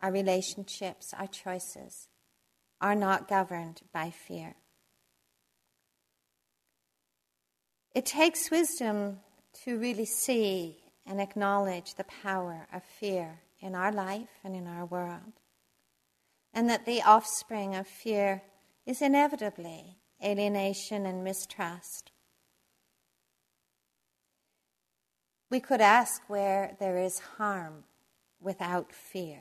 our 0.02 0.12
relationships, 0.12 1.14
our 1.18 1.28
choices 1.28 2.08
are 2.80 2.96
not 2.96 3.28
governed 3.28 3.80
by 3.94 4.10
fear. 4.10 4.56
It 7.94 8.04
takes 8.04 8.50
wisdom 8.50 9.20
to 9.64 9.78
really 9.78 10.06
see 10.06 10.78
and 11.06 11.20
acknowledge 11.20 11.94
the 11.94 12.04
power 12.04 12.66
of 12.72 12.82
fear 12.82 13.40
in 13.60 13.74
our 13.74 13.92
life 13.92 14.40
and 14.42 14.56
in 14.56 14.66
our 14.66 14.84
world, 14.84 15.32
and 16.52 16.68
that 16.68 16.84
the 16.84 17.02
offspring 17.02 17.76
of 17.76 17.86
fear 17.86 18.42
is 18.84 19.00
inevitably 19.00 19.98
alienation, 20.22 21.06
and 21.06 21.24
mistrust. 21.24 22.12
We 25.50 25.60
could 25.60 25.80
ask 25.80 26.22
where 26.28 26.76
there 26.80 26.96
is 26.96 27.18
harm 27.36 27.84
without 28.40 28.92
fear. 28.92 29.40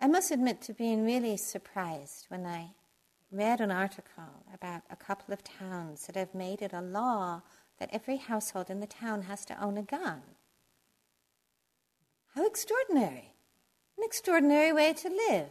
I 0.00 0.08
must 0.08 0.30
admit 0.30 0.60
to 0.62 0.72
being 0.72 1.04
really 1.04 1.36
surprised 1.36 2.26
when 2.28 2.46
I 2.46 2.70
read 3.30 3.60
an 3.60 3.70
article 3.70 4.44
about 4.52 4.82
a 4.90 4.96
couple 4.96 5.32
of 5.32 5.44
towns 5.44 6.06
that 6.06 6.16
have 6.16 6.34
made 6.34 6.62
it 6.62 6.72
a 6.72 6.80
law 6.80 7.42
that 7.78 7.90
every 7.92 8.16
household 8.16 8.70
in 8.70 8.80
the 8.80 8.86
town 8.86 9.22
has 9.22 9.44
to 9.46 9.62
own 9.62 9.78
a 9.78 9.82
gun. 9.82 10.22
How 12.34 12.46
extraordinary! 12.46 13.34
An 13.98 14.04
extraordinary 14.04 14.72
way 14.72 14.92
to 14.94 15.08
live. 15.08 15.48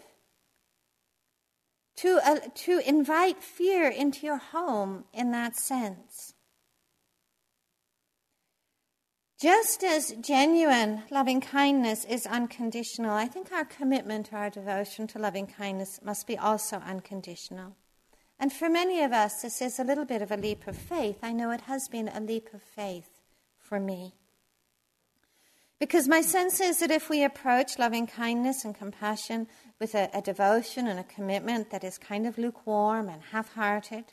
To, 2.01 2.20
uh, 2.24 2.39
to 2.56 2.82
invite 2.88 3.44
fear 3.44 3.89
into 3.89 4.25
your 4.25 4.38
home 4.38 5.06
in 5.13 5.32
that 5.32 5.58
sense. 5.58 6.34
Just 9.41 9.84
as 9.84 10.12
genuine 10.22 11.03
loving 11.10 11.39
kindness 11.39 12.03
is 12.03 12.25
unconditional, 12.25 13.12
I 13.12 13.27
think 13.27 13.51
our 13.51 13.63
commitment, 13.63 14.34
our 14.34 14.50
devotion 14.50 15.08
to 15.08 15.20
loving 15.20 15.48
kindness 15.48 16.00
must 16.03 16.27
be 16.27 16.38
also 16.38 16.77
unconditional. 16.77 17.75
And 18.38 18.51
for 18.51 18.70
many 18.70 19.01
of 19.01 19.12
us, 19.12 19.41
this 19.41 19.62
is 19.62 19.79
a 19.79 19.84
little 19.84 20.06
bit 20.06 20.22
of 20.22 20.32
a 20.32 20.38
leap 20.38 20.68
of 20.68 20.77
faith. 20.77 21.20
I 21.24 21.34
know 21.34 21.51
it 21.51 21.62
has 21.62 21.88
been 21.89 22.08
a 22.08 22.20
leap 22.20 22.53
of 22.53 22.62
faith 22.62 23.22
for 23.58 23.79
me. 23.79 24.19
Because 25.80 26.10
my 26.10 26.22
sense 26.22 26.60
is 26.60 26.80
that 26.80 26.92
if 26.92 27.10
we 27.10 27.24
approach 27.24 27.80
loving 27.80 28.06
kindness 28.06 28.66
and 28.66 28.76
compassion 28.76 29.48
with 29.80 29.96
a, 29.96 30.10
a 30.14 30.22
devotion 30.22 30.88
and 30.88 31.00
a 31.00 31.06
commitment 31.06 31.72
that 31.72 31.86
is 31.86 31.98
kind 31.98 32.28
of 32.28 32.38
lukewarm 32.38 33.08
and 33.08 33.22
half 33.32 33.54
hearted, 33.54 34.04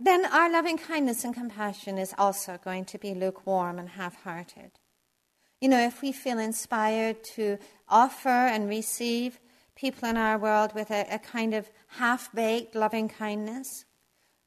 then 0.00 0.24
our 0.24 0.50
loving 0.50 0.78
kindness 0.78 1.22
and 1.22 1.34
compassion 1.34 1.98
is 1.98 2.14
also 2.16 2.58
going 2.64 2.86
to 2.86 2.98
be 2.98 3.14
lukewarm 3.14 3.78
and 3.78 3.90
half 3.90 4.22
hearted. 4.22 4.70
You 5.60 5.68
know, 5.68 5.80
if 5.86 6.00
we 6.00 6.12
feel 6.12 6.38
inspired 6.38 7.22
to 7.34 7.58
offer 7.88 8.28
and 8.28 8.68
receive 8.68 9.38
people 9.76 10.08
in 10.08 10.16
our 10.16 10.38
world 10.38 10.74
with 10.74 10.90
a, 10.90 11.06
a 11.10 11.18
kind 11.18 11.52
of 11.52 11.70
half 11.98 12.32
baked 12.34 12.74
loving 12.74 13.08
kindness, 13.08 13.84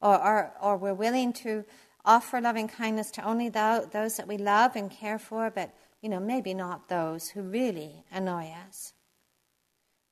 or, 0.00 0.20
or, 0.20 0.52
or, 0.60 0.76
we're 0.76 0.94
willing 0.94 1.32
to 1.32 1.64
offer 2.04 2.40
loving 2.40 2.68
kindness 2.68 3.10
to 3.10 3.24
only 3.24 3.48
those 3.48 4.16
that 4.16 4.28
we 4.28 4.38
love 4.38 4.76
and 4.76 4.90
care 4.90 5.18
for, 5.18 5.50
but, 5.50 5.74
you 6.00 6.08
know, 6.08 6.20
maybe 6.20 6.54
not 6.54 6.88
those 6.88 7.30
who 7.30 7.42
really 7.42 8.04
annoy 8.10 8.52
us. 8.68 8.92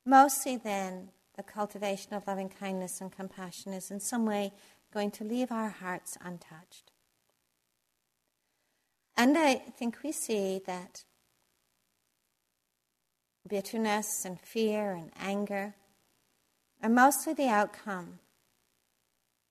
Mostly 0.05 0.57
then, 0.57 1.09
the 1.35 1.43
cultivation 1.43 2.13
of 2.13 2.27
loving 2.27 2.49
kindness 2.49 2.99
and 2.99 3.11
compassion 3.11 3.73
is 3.73 3.91
in 3.91 3.99
some 3.99 4.25
way 4.25 4.51
going 4.93 5.11
to 5.11 5.23
leave 5.23 5.51
our 5.51 5.69
hearts 5.69 6.17
untouched. 6.21 6.91
And 9.15 9.37
I 9.37 9.55
think 9.55 9.97
we 10.03 10.11
see 10.11 10.61
that 10.65 11.03
bitterness 13.47 14.25
and 14.25 14.39
fear 14.39 14.93
and 14.93 15.11
anger 15.19 15.75
are 16.83 16.89
mostly 16.89 17.33
the 17.33 17.47
outcome 17.47 18.19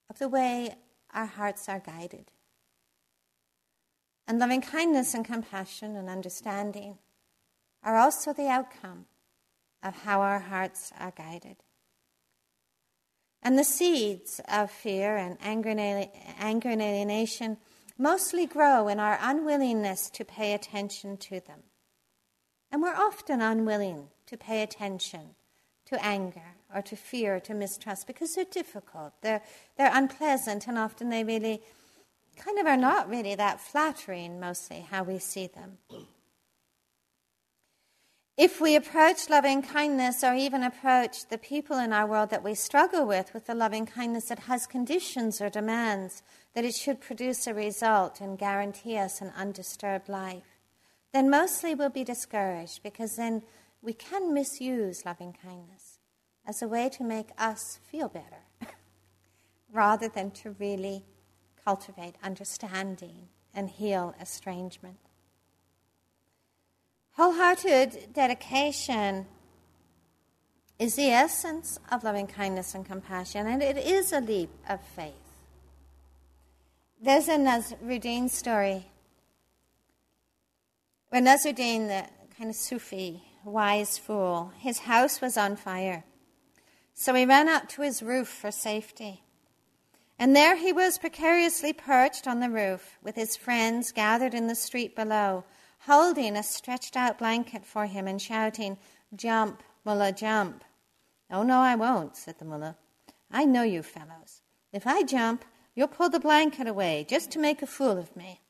of 0.09 0.19
the 0.19 0.29
way 0.29 0.75
our 1.13 1.27
hearts 1.27 1.69
are 1.69 1.81
guided. 1.81 2.31
And 4.27 4.39
loving 4.39 4.61
kindness 4.61 5.15
and 5.15 5.25
compassion 5.25 5.95
and 5.97 6.09
understanding 6.09 6.99
are 7.83 7.97
also 7.97 8.33
the 8.33 8.49
outcome 8.49 9.07
of 9.83 10.03
how 10.03 10.21
our 10.21 10.41
hearts 10.41 10.93
are 10.99 11.13
guided. 11.17 11.57
And 13.43 13.57
the 13.57 13.65
seeds 13.65 14.41
of 14.49 14.71
fear 14.71 15.17
and 15.17 15.39
anger 15.41 15.71
and 15.71 16.83
alienation 16.83 17.59
mostly 17.97 18.47
grow 18.47 18.89
in 18.89 18.99
our 18.99 19.19
unwillingness 19.23 20.11
to 20.11 20.25
pay 20.25 20.53
attention 20.53 21.17
to 21.19 21.41
them. 21.41 21.61
And 22.73 22.83
we're 22.83 22.95
often 22.95 23.41
unwilling 23.41 24.09
to 24.27 24.37
pay 24.37 24.63
attention 24.63 25.37
to 25.87 26.05
anger 26.05 26.57
or 26.75 26.83
to 26.83 26.97
fear 26.97 27.37
or 27.37 27.41
to 27.41 27.55
mistrust 27.55 28.07
because 28.07 28.35
they're 28.35 28.45
difficult, 28.45 29.13
they're, 29.23 29.43
they're 29.79 29.95
unpleasant, 29.95 30.67
and 30.67 30.77
often 30.77 31.11
they 31.11 31.23
really 31.23 31.63
kind 32.37 32.59
of 32.59 32.67
are 32.67 32.77
not 32.77 33.09
really 33.09 33.35
that 33.35 33.61
flattering, 33.61 34.39
mostly, 34.39 34.87
how 34.91 35.03
we 35.03 35.19
see 35.19 35.47
them. 35.47 35.79
If 38.37 38.61
we 38.61 38.77
approach 38.77 39.31
loving 39.31 39.63
kindness 39.63 40.23
or 40.23 40.35
even 40.35 40.63
approach 40.63 41.27
the 41.29 41.39
people 41.39 41.79
in 41.79 41.91
our 41.91 42.07
world 42.07 42.29
that 42.29 42.45
we 42.45 42.55
struggle 42.55 43.07
with 43.07 43.33
with 43.33 43.47
the 43.47 43.55
loving 43.55 43.87
kindness 43.87 44.27
that 44.27 44.41
has 44.41 44.67
conditions 44.67 45.41
or 45.41 45.49
demands 45.49 46.23
that 46.55 46.65
it 46.65 46.75
should 46.75 47.01
produce 47.01 47.47
a 47.47 47.55
result 47.55 48.21
and 48.21 48.39
guarantee 48.39 48.99
us 48.99 49.23
an 49.23 49.33
undisturbed 49.35 50.11
life, 50.11 50.61
then 51.15 51.31
mostly 51.31 51.75
we'll 51.75 51.89
be 51.89 52.05
discouraged 52.05 52.83
because 52.83 53.17
then 53.17 53.43
we 53.81 53.95
can 53.95 54.35
misuse 54.35 55.07
loving 55.07 55.35
kindness 55.43 55.99
as 56.47 56.61
a 56.61 56.69
way 56.69 56.91
to 56.91 57.03
make 57.03 57.31
us 57.39 57.79
feel 57.91 58.09
better 58.09 58.45
rather 59.73 60.09
than 60.09 60.31
to 60.31 60.55
really 60.59 61.07
cultivate 61.67 62.15
understanding 62.23 63.29
and 63.53 63.69
heal 63.69 64.15
estrangement. 64.21 64.99
Wholehearted 67.17 68.13
dedication 68.13 69.27
is 70.79 70.95
the 70.95 71.11
essence 71.11 71.79
of 71.91 72.05
loving 72.05 72.29
kindness 72.29 72.75
and 72.75 72.87
compassion, 72.87 73.49
and 73.49 73.63
it 73.63 73.77
is 73.77 74.13
a 74.13 74.21
leap 74.21 74.51
of 74.69 74.81
faith. 74.81 75.15
There's 77.03 77.27
a 77.27 77.37
Nasruddin 77.37 78.31
story 78.31 78.87
where 81.09 81.23
Nasruddin, 81.23 81.89
the 81.89 82.05
kind 82.37 82.51
of 82.51 82.57
Sufi, 82.57 83.23
wise 83.45 83.99
fool, 83.99 84.53
his 84.59 84.81
house 84.81 85.21
was 85.21 85.37
on 85.37 85.57
fire. 85.57 86.05
So 86.95 87.13
he 87.15 87.25
ran 87.25 87.49
up 87.49 87.69
to 87.71 87.83
his 87.83 88.03
roof 88.03 88.29
for 88.29 88.53
safety. 88.53 89.23
And 90.19 90.35
there 90.35 90.57
he 90.57 90.73
was 90.73 90.99
precariously 90.99 91.73
perched 91.73 92.27
on 92.27 92.41
the 92.41 92.51
roof 92.51 92.99
with 93.03 93.17
his 93.17 93.37
friends 93.37 93.93
gathered 93.93 94.35
in 94.35 94.47
the 94.47 94.55
street 94.55 94.97
below 94.97 95.45
holding 95.87 96.37
a 96.37 96.43
stretched 96.43 96.97
out 96.97 97.19
blanket 97.19 97.65
for 97.65 97.87
him 97.87 98.07
and 98.07 98.21
shouting, 98.21 98.77
Jump, 99.15 99.63
mullah, 99.85 100.13
jump. 100.13 100.65
Oh, 101.31 101.43
no, 101.43 101.59
I 101.59 101.77
won't, 101.77 102.17
said 102.17 102.39
the 102.39 102.45
mullah. 102.45 102.77
I 103.31 103.45
know 103.45 103.63
you 103.63 103.83
fellows. 103.83 104.43
If 104.73 104.87
I 104.87 105.03
jump, 105.03 105.45
you'll 105.75 105.89
pull 105.89 106.11
the 106.11 106.21
blanket 106.21 106.67
away 106.67 107.07
just 107.09 107.31
to 107.33 107.39
make 107.39 107.63
a 107.63 107.67
fool 107.67 107.99
of 107.99 108.17
me. 108.17 108.41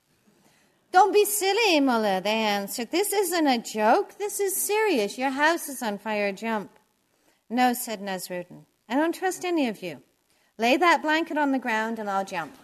Don't 0.93 1.13
be 1.13 1.25
silly, 1.25 1.79
mullah, 1.81 2.23
they 2.23 2.31
answered. 2.31 2.91
This 2.91 3.13
isn't 3.13 3.47
a 3.47 3.59
joke. 3.59 4.17
This 4.19 4.41
is 4.41 4.57
serious. 4.57 5.19
Your 5.19 5.31
house 5.31 5.69
is 5.69 5.83
on 5.83 5.99
fire. 5.99 6.33
Jump. 6.33 6.71
No, 7.51 7.75
said 7.75 8.01
Nasruddin. 8.01 8.65
I 8.89 8.95
don't 8.95 9.15
trust 9.15 9.45
any 9.45 9.69
of 9.69 9.83
you. 9.83 10.03
Lay 10.59 10.77
that 10.79 11.03
blanket 11.03 11.37
on 11.37 11.53
the 11.53 11.59
ground 11.59 11.99
and 11.99 12.09
I'll 12.09 12.25
jump. 12.25 12.57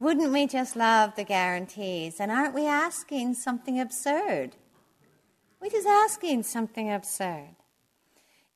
Wouldn't 0.00 0.32
we 0.32 0.46
just 0.46 0.76
love 0.76 1.16
the 1.16 1.24
guarantees? 1.24 2.20
And 2.20 2.30
aren't 2.30 2.54
we 2.54 2.66
asking 2.66 3.34
something 3.34 3.80
absurd? 3.80 4.56
We're 5.60 5.70
just 5.70 5.88
asking 5.88 6.44
something 6.44 6.92
absurd. 6.92 7.56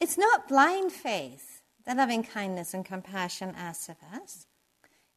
It's 0.01 0.17
not 0.17 0.49
blind 0.49 0.93
faith 0.93 1.63
that 1.85 1.97
loving 1.97 2.23
kindness 2.23 2.75
and 2.75 2.85
compassion 2.85 3.55
asks 3.57 3.89
of 3.89 3.97
us. 4.15 4.47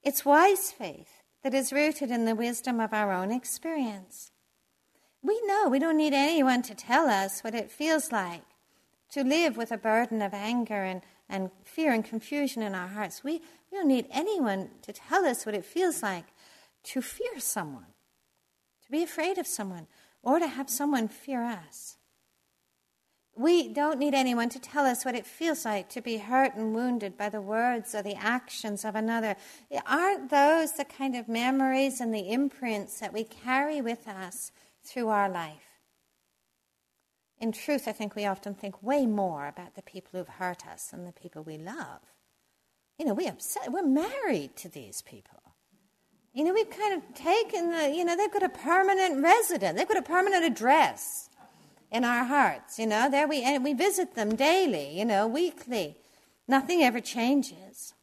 It's 0.02 0.26
wise 0.26 0.72
faith 0.72 1.22
that 1.44 1.54
is 1.54 1.72
rooted 1.72 2.10
in 2.10 2.26
the 2.26 2.36
wisdom 2.36 2.80
of 2.80 2.92
our 2.92 3.12
own 3.12 3.32
experience. 3.32 4.32
We 5.26 5.42
know 5.48 5.70
we 5.70 5.80
don't 5.80 5.98
need 5.98 6.14
anyone 6.14 6.62
to 6.64 6.76
tell 6.76 7.10
us 7.10 7.42
what 7.42 7.56
it 7.56 7.72
feels 7.72 8.12
like 8.12 8.44
to 9.10 9.24
live 9.24 9.58
with 9.58 9.72
a 9.72 9.78
burden 9.78 10.22
of 10.22 10.36
anger 10.36 10.84
and, 10.84 11.02
and 11.28 11.50
fear 11.64 11.94
and 11.94 12.06
confusion 12.06 12.62
in 12.62 12.76
our 12.76 12.88
hearts. 12.88 13.24
We, 13.24 13.42
we 13.72 13.78
don't 13.78 13.88
need 13.88 14.06
anyone 14.12 14.70
to 14.84 14.94
tell 14.94 15.26
us 15.26 15.44
what 15.44 15.56
it 15.56 15.66
feels 15.66 16.04
like 16.04 16.26
to 16.84 17.02
fear 17.02 17.40
someone, 17.40 17.88
to 18.84 18.92
be 18.92 19.02
afraid 19.02 19.40
of 19.40 19.48
someone, 19.48 19.88
or 20.22 20.38
to 20.38 20.48
have 20.48 20.70
someone 20.70 21.08
fear 21.08 21.42
us. 21.42 21.98
We 23.36 23.74
don't 23.74 23.98
need 23.98 24.14
anyone 24.14 24.50
to 24.50 24.60
tell 24.60 24.86
us 24.86 25.04
what 25.04 25.16
it 25.16 25.26
feels 25.26 25.66
like 25.66 25.90
to 25.90 26.02
be 26.02 26.18
hurt 26.18 26.56
and 26.56 26.76
wounded 26.76 27.18
by 27.18 27.30
the 27.30 27.42
words 27.42 27.96
or 27.96 28.04
the 28.04 28.16
actions 28.16 28.86
of 28.86 28.94
another. 28.96 29.36
Aren't 29.88 30.30
those 30.30 30.74
the 30.74 30.86
kind 30.86 31.16
of 31.16 31.28
memories 31.28 32.00
and 32.00 32.14
the 32.14 32.32
imprints 32.32 33.00
that 33.00 33.12
we 33.12 33.24
carry 33.24 33.82
with 33.82 34.08
us 34.08 34.52
through 34.86 35.10
our 35.10 35.30
life? 35.30 35.76
In 37.40 37.52
truth, 37.52 37.88
I 37.88 37.92
think 37.92 38.16
we 38.16 38.26
often 38.26 38.54
think 38.54 38.82
way 38.82 39.06
more 39.06 39.48
about 39.48 39.76
the 39.76 39.82
people 39.82 40.12
who've 40.14 40.28
hurt 40.28 40.66
us 40.66 40.88
than 40.88 41.06
the 41.06 41.12
people 41.12 41.44
we 41.44 41.58
love. 41.58 42.02
You 42.98 43.06
know, 43.06 43.14
we 43.14 43.28
upset, 43.28 43.72
we're 43.72 43.86
married 43.86 44.56
to 44.58 44.70
these 44.70 45.02
people. 45.02 45.42
You 46.34 46.44
know, 46.44 46.54
we've 46.54 46.70
kind 46.70 46.94
of 46.94 47.14
taken 47.14 47.72
the, 47.72 47.94
you 47.94 48.06
know, 48.06 48.16
they've 48.16 48.32
got 48.32 48.44
a 48.44 48.50
permanent 48.50 49.22
resident, 49.22 49.78
they've 49.78 49.88
got 49.88 49.98
a 49.98 50.02
permanent 50.02 50.46
address 50.46 51.30
in 51.92 52.04
our 52.04 52.24
hearts. 52.26 52.80
You 52.80 52.88
know, 52.88 53.10
there 53.10 53.28
we, 53.28 53.44
and 53.44 53.64
we 53.64 53.74
visit 53.74 54.16
them 54.16 54.36
daily, 54.36 54.98
you 54.98 55.06
know, 55.06 55.28
weekly. 55.28 55.98
Nothing 56.48 56.84
ever 56.84 57.00
changes. 57.00 57.94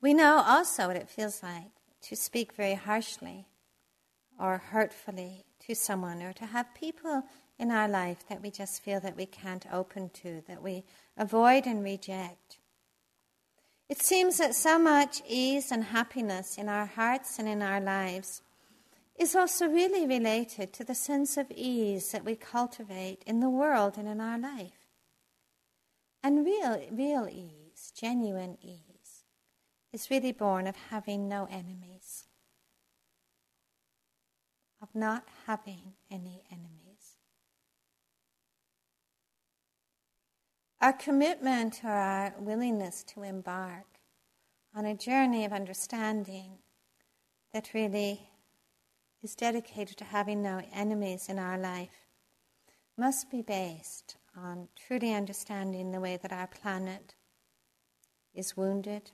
We 0.00 0.14
know 0.14 0.42
also 0.46 0.88
what 0.88 0.96
it 0.96 1.08
feels 1.08 1.42
like 1.42 1.70
to 2.02 2.16
speak 2.16 2.52
very 2.52 2.74
harshly 2.74 3.46
or 4.42 4.58
hurtfully 4.58 5.44
to 5.60 5.74
someone 5.74 6.20
or 6.20 6.32
to 6.32 6.46
have 6.46 6.74
people 6.74 7.22
in 7.58 7.70
our 7.70 7.86
life 7.86 8.24
that 8.28 8.42
we 8.42 8.50
just 8.50 8.82
feel 8.82 8.98
that 8.98 9.16
we 9.16 9.24
can't 9.24 9.66
open 9.72 10.10
to, 10.10 10.42
that 10.48 10.60
we 10.60 10.82
avoid 11.16 11.64
and 11.64 11.84
reject. 11.84 12.58
It 13.88 14.02
seems 14.02 14.38
that 14.38 14.54
so 14.54 14.78
much 14.78 15.22
ease 15.28 15.70
and 15.70 15.84
happiness 15.84 16.58
in 16.58 16.68
our 16.68 16.86
hearts 16.86 17.38
and 17.38 17.46
in 17.46 17.62
our 17.62 17.80
lives 17.80 18.42
is 19.16 19.36
also 19.36 19.68
really 19.68 20.06
related 20.06 20.72
to 20.72 20.84
the 20.84 20.94
sense 20.94 21.36
of 21.36 21.52
ease 21.54 22.10
that 22.10 22.24
we 22.24 22.34
cultivate 22.34 23.22
in 23.26 23.38
the 23.38 23.50
world 23.50 23.96
and 23.96 24.08
in 24.08 24.20
our 24.20 24.38
life. 24.38 24.88
And 26.24 26.44
real, 26.44 26.82
real 26.90 27.28
ease, 27.30 27.92
genuine 27.96 28.58
ease, 28.60 29.24
is 29.92 30.10
really 30.10 30.32
born 30.32 30.66
of 30.66 30.76
having 30.90 31.28
no 31.28 31.46
enemies, 31.50 32.24
of 34.82 34.88
not 34.94 35.28
having 35.46 35.94
any 36.10 36.42
enemies. 36.50 37.16
Our 40.80 40.92
commitment 40.92 41.80
or 41.84 41.90
our 41.90 42.34
willingness 42.40 43.04
to 43.14 43.22
embark 43.22 43.86
on 44.74 44.84
a 44.84 44.96
journey 44.96 45.44
of 45.44 45.52
understanding 45.52 46.58
that 47.52 47.72
really 47.72 48.28
is 49.22 49.36
dedicated 49.36 49.96
to 49.98 50.04
having 50.04 50.42
no 50.42 50.60
enemies 50.74 51.28
in 51.28 51.38
our 51.38 51.56
life 51.56 52.08
must 52.98 53.30
be 53.30 53.42
based 53.42 54.16
on 54.36 54.66
truly 54.76 55.14
understanding 55.14 55.92
the 55.92 56.00
way 56.00 56.18
that 56.20 56.32
our 56.32 56.48
planet 56.48 57.14
is 58.34 58.56
wounded, 58.56 59.12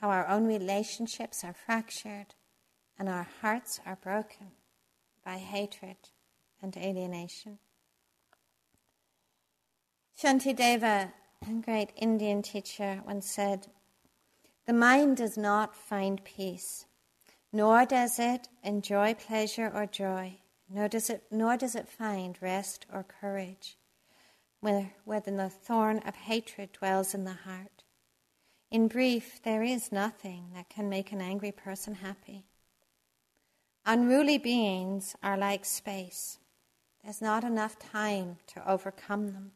how 0.00 0.08
our 0.08 0.26
own 0.26 0.46
relationships 0.46 1.44
are 1.44 1.52
fractured, 1.54 2.34
and 2.98 3.08
our 3.08 3.28
hearts 3.40 3.80
are 3.84 3.96
broken 3.96 4.48
by 5.24 5.36
hatred 5.36 5.96
and 6.62 6.76
alienation. 6.76 7.58
Shantideva, 10.20 11.12
a 11.42 11.52
great 11.60 11.92
Indian 11.96 12.40
teacher, 12.40 13.02
once 13.06 13.30
said, 13.30 13.66
The 14.66 14.72
mind 14.72 15.18
does 15.18 15.36
not 15.36 15.76
find 15.76 16.24
peace, 16.24 16.86
nor 17.52 17.84
does 17.84 18.18
it 18.18 18.48
enjoy 18.62 19.14
pleasure 19.14 19.70
or 19.74 19.84
joy, 19.84 20.38
nor 20.70 20.88
does 20.88 21.10
it, 21.10 21.24
nor 21.30 21.56
does 21.58 21.74
it 21.74 21.88
find 21.88 22.38
rest 22.40 22.86
or 22.90 23.02
courage, 23.04 23.76
whether, 24.60 24.92
whether 25.04 25.36
the 25.36 25.50
thorn 25.50 25.98
of 25.98 26.14
hatred 26.14 26.72
dwells 26.72 27.12
in 27.14 27.24
the 27.24 27.32
heart. 27.44 27.84
In 28.70 28.88
brief, 28.88 29.42
there 29.42 29.62
is 29.62 29.92
nothing 29.92 30.50
that 30.54 30.70
can 30.70 30.88
make 30.88 31.12
an 31.12 31.20
angry 31.20 31.52
person 31.52 31.96
happy. 31.96 32.46
Unruly 33.88 34.36
beings 34.36 35.14
are 35.22 35.36
like 35.36 35.64
space. 35.64 36.40
There's 37.04 37.22
not 37.22 37.44
enough 37.44 37.78
time 37.78 38.38
to 38.48 38.68
overcome 38.68 39.32
them. 39.32 39.52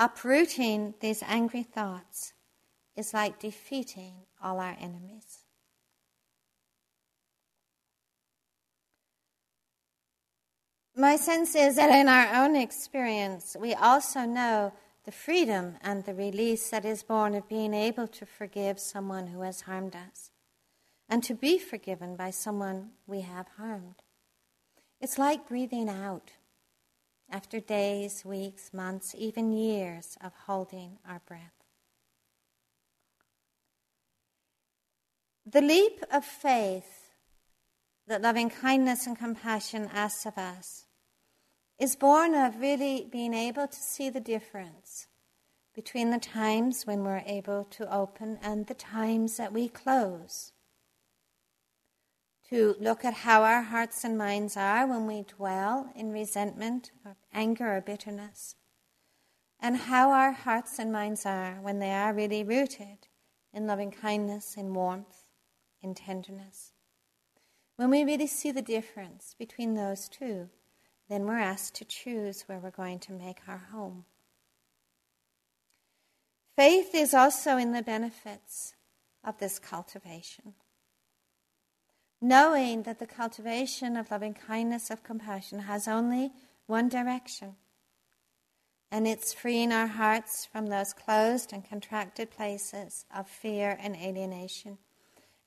Uprooting 0.00 0.94
these 0.98 1.22
angry 1.22 1.62
thoughts 1.62 2.32
is 2.96 3.14
like 3.14 3.38
defeating 3.38 4.14
all 4.42 4.58
our 4.58 4.76
enemies. 4.80 5.44
My 10.96 11.14
sense 11.14 11.54
is 11.54 11.76
that 11.76 11.90
in 11.90 12.08
our 12.08 12.44
own 12.44 12.56
experience, 12.56 13.56
we 13.58 13.74
also 13.74 14.24
know 14.24 14.72
the 15.04 15.12
freedom 15.12 15.76
and 15.82 16.04
the 16.04 16.14
release 16.14 16.70
that 16.70 16.84
is 16.84 17.04
born 17.04 17.36
of 17.36 17.48
being 17.48 17.74
able 17.74 18.08
to 18.08 18.26
forgive 18.26 18.80
someone 18.80 19.28
who 19.28 19.42
has 19.42 19.60
harmed 19.62 19.94
us 19.94 20.31
and 21.12 21.22
to 21.22 21.34
be 21.34 21.58
forgiven 21.58 22.16
by 22.16 22.30
someone 22.30 22.88
we 23.06 23.20
have 23.20 23.46
harmed. 23.58 23.96
It's 24.98 25.18
like 25.18 25.46
breathing 25.46 25.90
out 25.90 26.30
after 27.30 27.60
days, 27.60 28.24
weeks, 28.24 28.72
months, 28.72 29.14
even 29.18 29.52
years 29.52 30.16
of 30.24 30.32
holding 30.46 30.96
our 31.06 31.20
breath. 31.26 31.52
The 35.44 35.60
leap 35.60 36.02
of 36.10 36.24
faith 36.24 37.10
that 38.06 38.22
loving 38.22 38.48
kindness 38.48 39.06
and 39.06 39.18
compassion 39.18 39.90
asks 39.92 40.24
of 40.24 40.38
us 40.38 40.86
is 41.78 41.94
born 41.94 42.34
of 42.34 42.58
really 42.58 43.06
being 43.12 43.34
able 43.34 43.68
to 43.68 43.78
see 43.78 44.08
the 44.08 44.18
difference 44.18 45.08
between 45.74 46.10
the 46.10 46.18
times 46.18 46.86
when 46.86 47.04
we're 47.04 47.22
able 47.26 47.64
to 47.64 47.94
open 47.94 48.38
and 48.42 48.66
the 48.66 48.72
times 48.72 49.36
that 49.36 49.52
we 49.52 49.68
close 49.68 50.51
to 52.52 52.76
look 52.78 53.02
at 53.02 53.14
how 53.14 53.44
our 53.44 53.62
hearts 53.62 54.04
and 54.04 54.18
minds 54.18 54.58
are 54.58 54.86
when 54.86 55.06
we 55.06 55.22
dwell 55.22 55.90
in 55.96 56.12
resentment 56.12 56.90
or 57.02 57.16
anger 57.32 57.76
or 57.76 57.80
bitterness, 57.80 58.56
and 59.58 59.74
how 59.74 60.10
our 60.10 60.32
hearts 60.32 60.78
and 60.78 60.92
minds 60.92 61.24
are 61.24 61.54
when 61.62 61.78
they 61.78 61.90
are 61.90 62.12
really 62.12 62.44
rooted 62.44 63.08
in 63.54 63.66
loving 63.66 63.90
kindness, 63.90 64.54
in 64.54 64.74
warmth, 64.74 65.24
in 65.80 65.94
tenderness. 65.94 66.72
When 67.76 67.88
we 67.88 68.04
really 68.04 68.26
see 68.26 68.50
the 68.50 68.60
difference 68.60 69.34
between 69.38 69.72
those 69.72 70.06
two, 70.06 70.50
then 71.08 71.24
we're 71.24 71.38
asked 71.38 71.74
to 71.76 71.86
choose 71.86 72.42
where 72.42 72.58
we're 72.58 72.70
going 72.70 72.98
to 72.98 73.12
make 73.12 73.38
our 73.48 73.68
home. 73.72 74.04
Faith 76.54 76.94
is 76.94 77.14
also 77.14 77.56
in 77.56 77.72
the 77.72 77.82
benefits 77.82 78.74
of 79.24 79.38
this 79.38 79.58
cultivation 79.58 80.52
knowing 82.22 82.84
that 82.84 83.00
the 83.00 83.06
cultivation 83.06 83.96
of 83.96 84.10
loving 84.10 84.32
kindness, 84.32 84.90
of 84.90 85.02
compassion, 85.02 85.60
has 85.60 85.88
only 85.88 86.30
one 86.66 86.88
direction. 86.88 87.56
And 88.90 89.06
it's 89.06 89.32
freeing 89.32 89.72
our 89.72 89.88
hearts 89.88 90.46
from 90.46 90.66
those 90.66 90.92
closed 90.92 91.52
and 91.52 91.68
contracted 91.68 92.30
places 92.30 93.04
of 93.14 93.28
fear 93.28 93.76
and 93.80 93.96
alienation. 93.96 94.78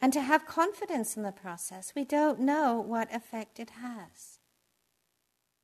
And 0.01 0.11
to 0.13 0.21
have 0.21 0.45
confidence 0.45 1.15
in 1.15 1.23
the 1.23 1.31
process. 1.31 1.93
We 1.95 2.03
don't 2.03 2.39
know 2.39 2.83
what 2.85 3.13
effect 3.15 3.59
it 3.59 3.69
has. 3.81 4.39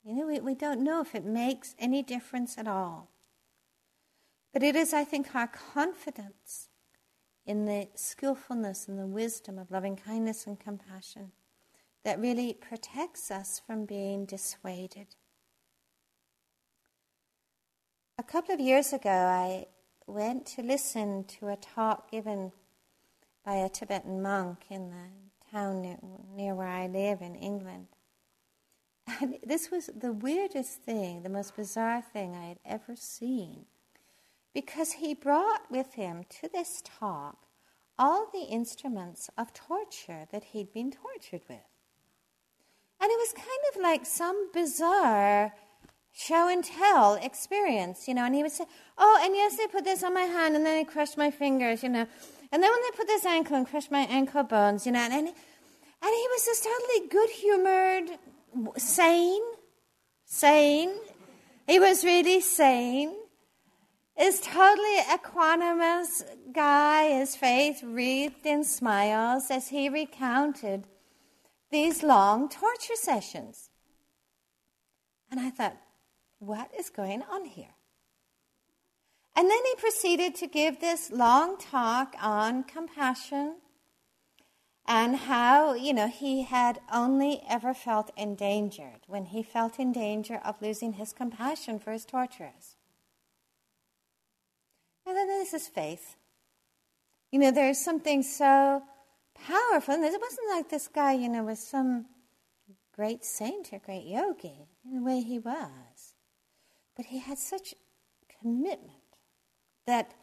You 0.03 0.15
know, 0.15 0.27
we, 0.27 0.39
we 0.39 0.55
don't 0.55 0.81
know 0.81 1.01
if 1.01 1.13
it 1.13 1.25
makes 1.25 1.75
any 1.77 2.01
difference 2.01 2.57
at 2.57 2.67
all. 2.67 3.09
But 4.53 4.63
it 4.63 4.75
is, 4.75 4.93
I 4.93 5.03
think, 5.03 5.35
our 5.35 5.47
confidence 5.47 6.69
in 7.51 7.65
the 7.65 7.85
skillfulness 7.95 8.87
and 8.87 8.97
the 8.97 9.05
wisdom 9.05 9.59
of 9.59 9.69
loving 9.69 9.97
kindness 9.97 10.47
and 10.47 10.57
compassion 10.57 11.33
that 12.05 12.17
really 12.17 12.53
protects 12.53 13.29
us 13.29 13.61
from 13.67 13.83
being 13.83 14.23
dissuaded. 14.25 15.07
A 18.17 18.23
couple 18.23 18.55
of 18.55 18.61
years 18.61 18.93
ago, 18.93 19.09
I 19.09 19.65
went 20.07 20.45
to 20.55 20.61
listen 20.61 21.25
to 21.25 21.49
a 21.49 21.57
talk 21.57 22.09
given 22.09 22.53
by 23.45 23.55
a 23.55 23.67
Tibetan 23.67 24.21
monk 24.21 24.59
in 24.69 24.89
the 24.89 25.51
town 25.51 25.81
near, 25.81 25.97
near 26.33 26.55
where 26.55 26.69
I 26.69 26.87
live 26.87 27.21
in 27.21 27.35
England. 27.35 27.87
And 29.19 29.35
this 29.45 29.69
was 29.69 29.87
the 29.87 30.13
weirdest 30.13 30.83
thing, 30.83 31.23
the 31.23 31.29
most 31.29 31.57
bizarre 31.57 32.01
thing 32.01 32.33
I 32.33 32.45
had 32.45 32.59
ever 32.63 32.95
seen 32.95 33.65
because 34.53 34.93
he 34.93 35.13
brought 35.13 35.69
with 35.69 35.93
him 35.93 36.25
to 36.41 36.49
this 36.51 36.81
talk 36.83 37.37
all 37.97 38.27
the 38.33 38.47
instruments 38.49 39.29
of 39.37 39.53
torture 39.53 40.25
that 40.31 40.43
he'd 40.45 40.73
been 40.73 40.91
tortured 40.91 41.41
with. 41.47 41.59
And 42.99 43.09
it 43.09 43.17
was 43.17 43.33
kind 43.33 43.47
of 43.73 43.81
like 43.81 44.05
some 44.05 44.49
bizarre 44.53 45.53
show 46.11 46.49
and 46.49 46.63
tell 46.63 47.15
experience, 47.15 48.07
you 48.07 48.13
know. 48.13 48.25
And 48.25 48.35
he 48.35 48.43
would 48.43 48.51
say, 48.51 48.65
Oh, 48.97 49.21
and 49.23 49.35
yes, 49.35 49.57
they 49.57 49.67
put 49.67 49.83
this 49.83 50.03
on 50.03 50.13
my 50.13 50.21
hand 50.21 50.55
and 50.55 50.65
then 50.65 50.77
they 50.77 50.83
crushed 50.83 51.17
my 51.17 51.31
fingers, 51.31 51.83
you 51.83 51.89
know. 51.89 52.07
And 52.51 52.61
then 52.61 52.71
when 52.71 52.81
they 52.81 52.97
put 52.97 53.07
this 53.07 53.25
ankle 53.25 53.55
and 53.55 53.67
crushed 53.67 53.91
my 53.91 54.01
ankle 54.01 54.43
bones, 54.43 54.85
you 54.85 54.91
know. 54.91 54.99
And, 54.99 55.13
and, 55.13 55.27
and 55.27 55.35
he 56.03 56.27
was 56.29 56.45
just 56.45 56.63
totally 56.63 57.07
good 57.07 57.29
humored, 57.29 58.19
sane, 58.77 59.43
sane. 60.25 60.91
He 61.67 61.79
was 61.79 62.03
really 62.03 62.41
sane 62.41 63.13
is 64.21 64.39
totally 64.39 64.97
equanimous 65.11 66.21
guy, 66.53 67.09
his 67.09 67.35
face 67.35 67.81
wreathed 67.81 68.45
in 68.45 68.63
smiles 68.63 69.49
as 69.49 69.69
he 69.69 69.89
recounted 69.89 70.85
these 71.71 72.03
long 72.03 72.47
torture 72.47 72.95
sessions. 72.95 73.71
And 75.31 75.39
I 75.39 75.49
thought, 75.49 75.77
what 76.37 76.69
is 76.77 76.91
going 76.91 77.23
on 77.23 77.45
here? 77.45 77.73
And 79.35 79.49
then 79.49 79.65
he 79.65 79.75
proceeded 79.75 80.35
to 80.35 80.47
give 80.47 80.79
this 80.79 81.09
long 81.09 81.57
talk 81.57 82.15
on 82.21 82.63
compassion 82.63 83.55
and 84.85 85.15
how, 85.15 85.73
you 85.73 85.93
know, 85.93 86.07
he 86.07 86.43
had 86.43 86.79
only 86.93 87.41
ever 87.49 87.73
felt 87.73 88.11
endangered 88.15 88.99
when 89.07 89.25
he 89.25 89.41
felt 89.41 89.79
in 89.79 89.91
danger 89.91 90.39
of 90.43 90.61
losing 90.61 90.93
his 90.93 91.11
compassion 91.11 91.79
for 91.79 91.91
his 91.91 92.05
torturers. 92.05 92.75
This 95.25 95.53
is 95.53 95.67
faith. 95.67 96.15
You 97.31 97.39
know, 97.39 97.51
there's 97.51 97.79
something 97.79 98.23
so 98.23 98.83
powerful. 99.33 99.93
And 99.93 100.03
it 100.03 100.21
wasn't 100.21 100.49
like 100.49 100.69
this 100.69 100.87
guy, 100.87 101.13
you 101.13 101.29
know, 101.29 101.43
was 101.43 101.59
some 101.59 102.05
great 102.95 103.23
saint 103.23 103.71
or 103.73 103.79
great 103.79 104.05
yogi 104.05 104.67
in 104.85 104.95
the 104.95 105.03
way 105.03 105.21
he 105.21 105.39
was. 105.39 106.15
But 106.95 107.05
he 107.05 107.19
had 107.19 107.37
such 107.37 107.73
commitment 108.41 108.91
that 109.87 110.13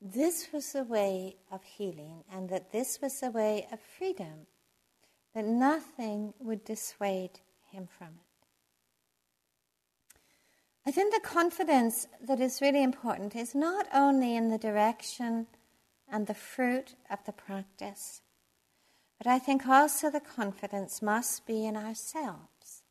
this 0.00 0.48
was 0.52 0.72
the 0.72 0.84
way 0.84 1.36
of 1.50 1.62
healing 1.62 2.24
and 2.32 2.48
that 2.50 2.72
this 2.72 3.00
was 3.00 3.20
the 3.20 3.30
way 3.30 3.66
of 3.72 3.80
freedom, 3.80 4.46
that 5.34 5.44
nothing 5.44 6.34
would 6.38 6.64
dissuade 6.64 7.40
him 7.70 7.86
from 7.86 8.08
it. 8.08 8.31
I 10.84 10.90
think 10.90 11.14
the 11.14 11.20
confidence 11.20 12.08
that 12.20 12.40
is 12.40 12.60
really 12.60 12.82
important 12.82 13.36
is 13.36 13.54
not 13.54 13.86
only 13.94 14.36
in 14.36 14.48
the 14.48 14.58
direction 14.58 15.46
and 16.10 16.26
the 16.26 16.34
fruit 16.34 16.96
of 17.08 17.24
the 17.24 17.32
practice, 17.32 18.22
but 19.16 19.26
I 19.28 19.38
think 19.38 19.66
also 19.68 20.10
the 20.10 20.20
confidence 20.20 21.00
must 21.00 21.46
be 21.46 21.64
in 21.64 21.76
ourselves. 21.76 22.82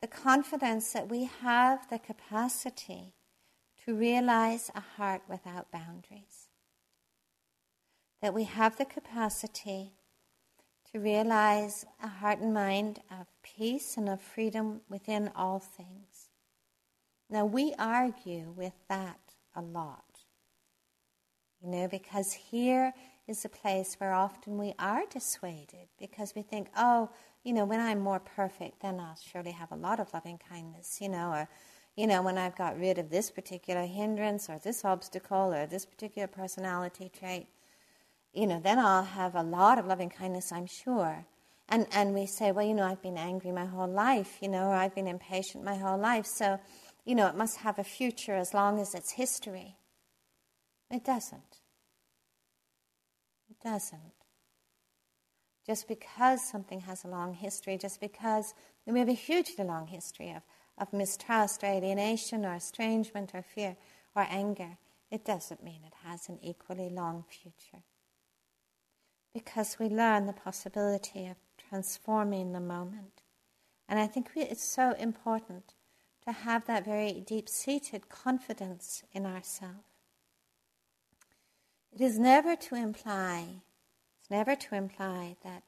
The 0.00 0.08
confidence 0.08 0.92
that 0.92 1.08
we 1.08 1.24
have 1.24 1.88
the 1.88 1.98
capacity 2.00 3.14
to 3.84 3.94
realize 3.94 4.70
a 4.74 4.80
heart 4.80 5.22
without 5.28 5.70
boundaries. 5.70 6.48
That 8.20 8.34
we 8.34 8.44
have 8.44 8.76
the 8.76 8.84
capacity 8.84 9.92
to 10.92 10.98
realize 10.98 11.84
a 12.02 12.08
heart 12.08 12.40
and 12.40 12.52
mind 12.52 13.00
of 13.10 13.26
peace 13.42 13.96
and 13.96 14.08
of 14.08 14.20
freedom 14.20 14.80
within 14.88 15.30
all 15.36 15.60
things. 15.60 16.07
Now, 17.30 17.44
we 17.44 17.74
argue 17.78 18.52
with 18.56 18.74
that 18.88 19.20
a 19.54 19.60
lot. 19.60 20.04
You 21.62 21.70
know, 21.70 21.88
because 21.88 22.32
here 22.32 22.94
is 23.26 23.44
a 23.44 23.48
place 23.48 23.96
where 23.98 24.14
often 24.14 24.58
we 24.58 24.74
are 24.78 25.02
dissuaded 25.10 25.88
because 25.98 26.34
we 26.34 26.42
think, 26.42 26.68
oh, 26.76 27.10
you 27.42 27.52
know, 27.52 27.64
when 27.64 27.80
I'm 27.80 28.00
more 28.00 28.20
perfect, 28.20 28.80
then 28.80 29.00
I'll 29.00 29.16
surely 29.16 29.50
have 29.50 29.72
a 29.72 29.76
lot 29.76 30.00
of 30.00 30.12
loving 30.14 30.38
kindness, 30.48 31.00
you 31.00 31.08
know, 31.08 31.30
or 31.30 31.48
you 31.96 32.06
know, 32.06 32.22
when 32.22 32.38
I've 32.38 32.54
got 32.56 32.78
rid 32.78 32.96
of 32.98 33.10
this 33.10 33.28
particular 33.28 33.84
hindrance 33.84 34.48
or 34.48 34.60
this 34.60 34.84
obstacle 34.84 35.52
or 35.52 35.66
this 35.66 35.84
particular 35.84 36.28
personality 36.28 37.10
trait, 37.12 37.48
you 38.32 38.46
know, 38.46 38.60
then 38.60 38.78
I'll 38.78 39.02
have 39.02 39.34
a 39.34 39.42
lot 39.42 39.80
of 39.80 39.86
loving 39.86 40.08
kindness, 40.08 40.52
I'm 40.52 40.66
sure. 40.66 41.26
And, 41.68 41.88
and 41.90 42.14
we 42.14 42.26
say, 42.26 42.52
well, 42.52 42.64
you 42.64 42.74
know, 42.74 42.84
I've 42.84 43.02
been 43.02 43.18
angry 43.18 43.50
my 43.50 43.64
whole 43.64 43.88
life, 43.88 44.38
you 44.40 44.48
know, 44.48 44.68
or 44.68 44.74
I've 44.74 44.94
been 44.94 45.08
impatient 45.08 45.64
my 45.64 45.74
whole 45.74 45.98
life, 45.98 46.24
so, 46.24 46.60
you 47.08 47.14
know, 47.14 47.26
it 47.26 47.34
must 47.34 47.56
have 47.56 47.78
a 47.78 47.84
future 47.84 48.34
as 48.34 48.52
long 48.52 48.78
as 48.78 48.94
it's 48.94 49.12
history. 49.12 49.78
It 50.90 51.06
doesn't. 51.06 51.62
It 53.48 53.56
doesn't. 53.64 54.12
Just 55.66 55.88
because 55.88 56.46
something 56.46 56.80
has 56.80 57.04
a 57.04 57.08
long 57.08 57.32
history, 57.32 57.78
just 57.78 57.98
because 57.98 58.52
we 58.84 58.98
have 58.98 59.08
a 59.08 59.12
hugely 59.12 59.64
long 59.64 59.86
history 59.86 60.32
of 60.32 60.42
of 60.76 60.92
mistrust 60.92 61.64
or 61.64 61.68
alienation 61.68 62.44
or 62.44 62.54
estrangement 62.54 63.30
or 63.34 63.40
fear 63.42 63.76
or 64.14 64.26
anger, 64.28 64.76
it 65.10 65.24
doesn't 65.24 65.64
mean 65.64 65.80
it 65.86 65.94
has 66.04 66.28
an 66.28 66.38
equally 66.42 66.90
long 66.90 67.24
future. 67.26 67.82
Because 69.32 69.78
we 69.80 69.88
learn 69.88 70.26
the 70.26 70.34
possibility 70.34 71.26
of 71.26 71.36
transforming 71.56 72.52
the 72.52 72.60
moment. 72.60 73.22
And 73.88 73.98
I 73.98 74.06
think 74.06 74.28
it's 74.36 74.62
so 74.62 74.92
important 74.92 75.74
to 76.28 76.32
have 76.32 76.66
that 76.66 76.84
very 76.84 77.24
deep 77.26 77.48
seated 77.48 78.10
confidence 78.10 79.02
in 79.12 79.24
ourselves. 79.24 79.88
It 81.90 82.02
is 82.02 82.18
never 82.18 82.54
to 82.54 82.74
imply, 82.74 83.62
it's 84.20 84.30
never 84.30 84.54
to 84.54 84.74
imply 84.74 85.36
that 85.42 85.62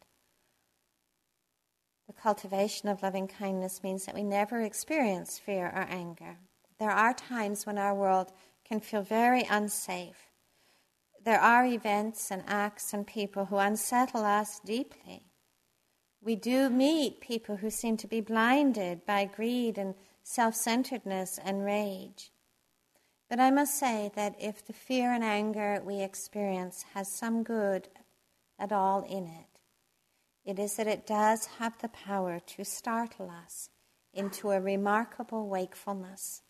the 2.07 2.13
cultivation 2.13 2.91
of 2.91 3.03
loving 3.03 3.27
kindness 3.27 3.83
means 3.83 4.05
that 4.05 4.15
we 4.15 4.23
never 4.23 4.61
experience 4.61 5.39
fear 5.39 5.65
or 5.65 5.87
anger. 5.89 6.37
There 6.79 6.91
are 6.91 7.15
times 7.15 7.65
when 7.65 7.79
our 7.79 7.95
world 7.95 8.31
can 8.69 8.81
feel 8.81 9.03
very 9.03 9.47
unsafe. 9.49 10.31
There 11.25 11.41
are 11.41 11.65
events 11.65 12.31
and 12.31 12.43
acts 12.47 12.93
and 12.93 13.07
people 13.07 13.47
who 13.47 13.57
unsettle 13.57 14.27
us 14.27 14.61
deeply. 14.61 15.23
We 16.23 16.37
do 16.37 16.69
meet 16.69 17.23
people 17.23 17.57
who 17.57 17.71
seem 17.71 17.97
to 17.97 18.07
be 18.07 18.21
blinded 18.21 19.07
by 19.07 19.25
greed 19.25 19.79
and 19.79 19.95
self 20.23 20.55
centeredness 20.55 21.39
and 21.43 21.65
rage. 21.65 22.31
But 23.29 23.41
I 23.41 23.51
must 23.51 23.79
say 23.79 24.11
that 24.17 24.35
if 24.41 24.65
the 24.65 24.73
fear 24.73 25.13
and 25.13 25.23
anger 25.23 25.81
we 25.85 26.03
experience 26.03 26.85
has 26.95 27.09
some 27.09 27.43
good 27.43 27.89
at 28.59 28.73
all 28.73 29.03
in 29.03 29.27
it, 29.27 29.61
it 30.45 30.59
is 30.59 30.77
that 30.77 30.87
it 30.87 31.07
does 31.07 31.47
have 31.59 31.79
the 31.79 31.89
power 31.89 32.41
to 32.41 32.65
startle 32.65 33.31
us 33.31 33.71
into 34.13 34.51
a 34.51 34.61
remarkable 34.61 35.49
wakefulness. 35.49 36.43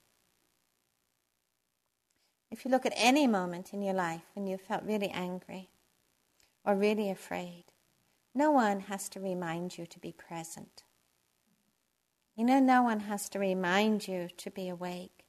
If 2.51 2.65
you 2.65 2.71
look 2.71 2.87
at 2.87 2.95
any 2.97 3.27
moment 3.27 3.73
in 3.73 3.83
your 3.83 3.95
life 3.95 4.23
when 4.35 4.47
you 4.47 4.57
felt 4.57 4.83
really 4.85 5.11
angry 5.11 5.71
or 6.65 6.75
really 6.75 7.11
afraid, 7.11 7.65
no 8.35 8.51
one 8.51 8.81
has 8.81 9.09
to 9.11 9.21
remind 9.21 9.77
you 9.77 9.87
to 9.87 9.99
be 9.99 10.13
present. 10.13 10.85
You 12.41 12.47
know, 12.47 12.59
no 12.59 12.83
one 12.83 13.01
has 13.01 13.29
to 13.29 13.39
remind 13.39 14.09
you 14.09 14.31
to 14.39 14.51
be 14.51 14.71
awake. 14.71 15.27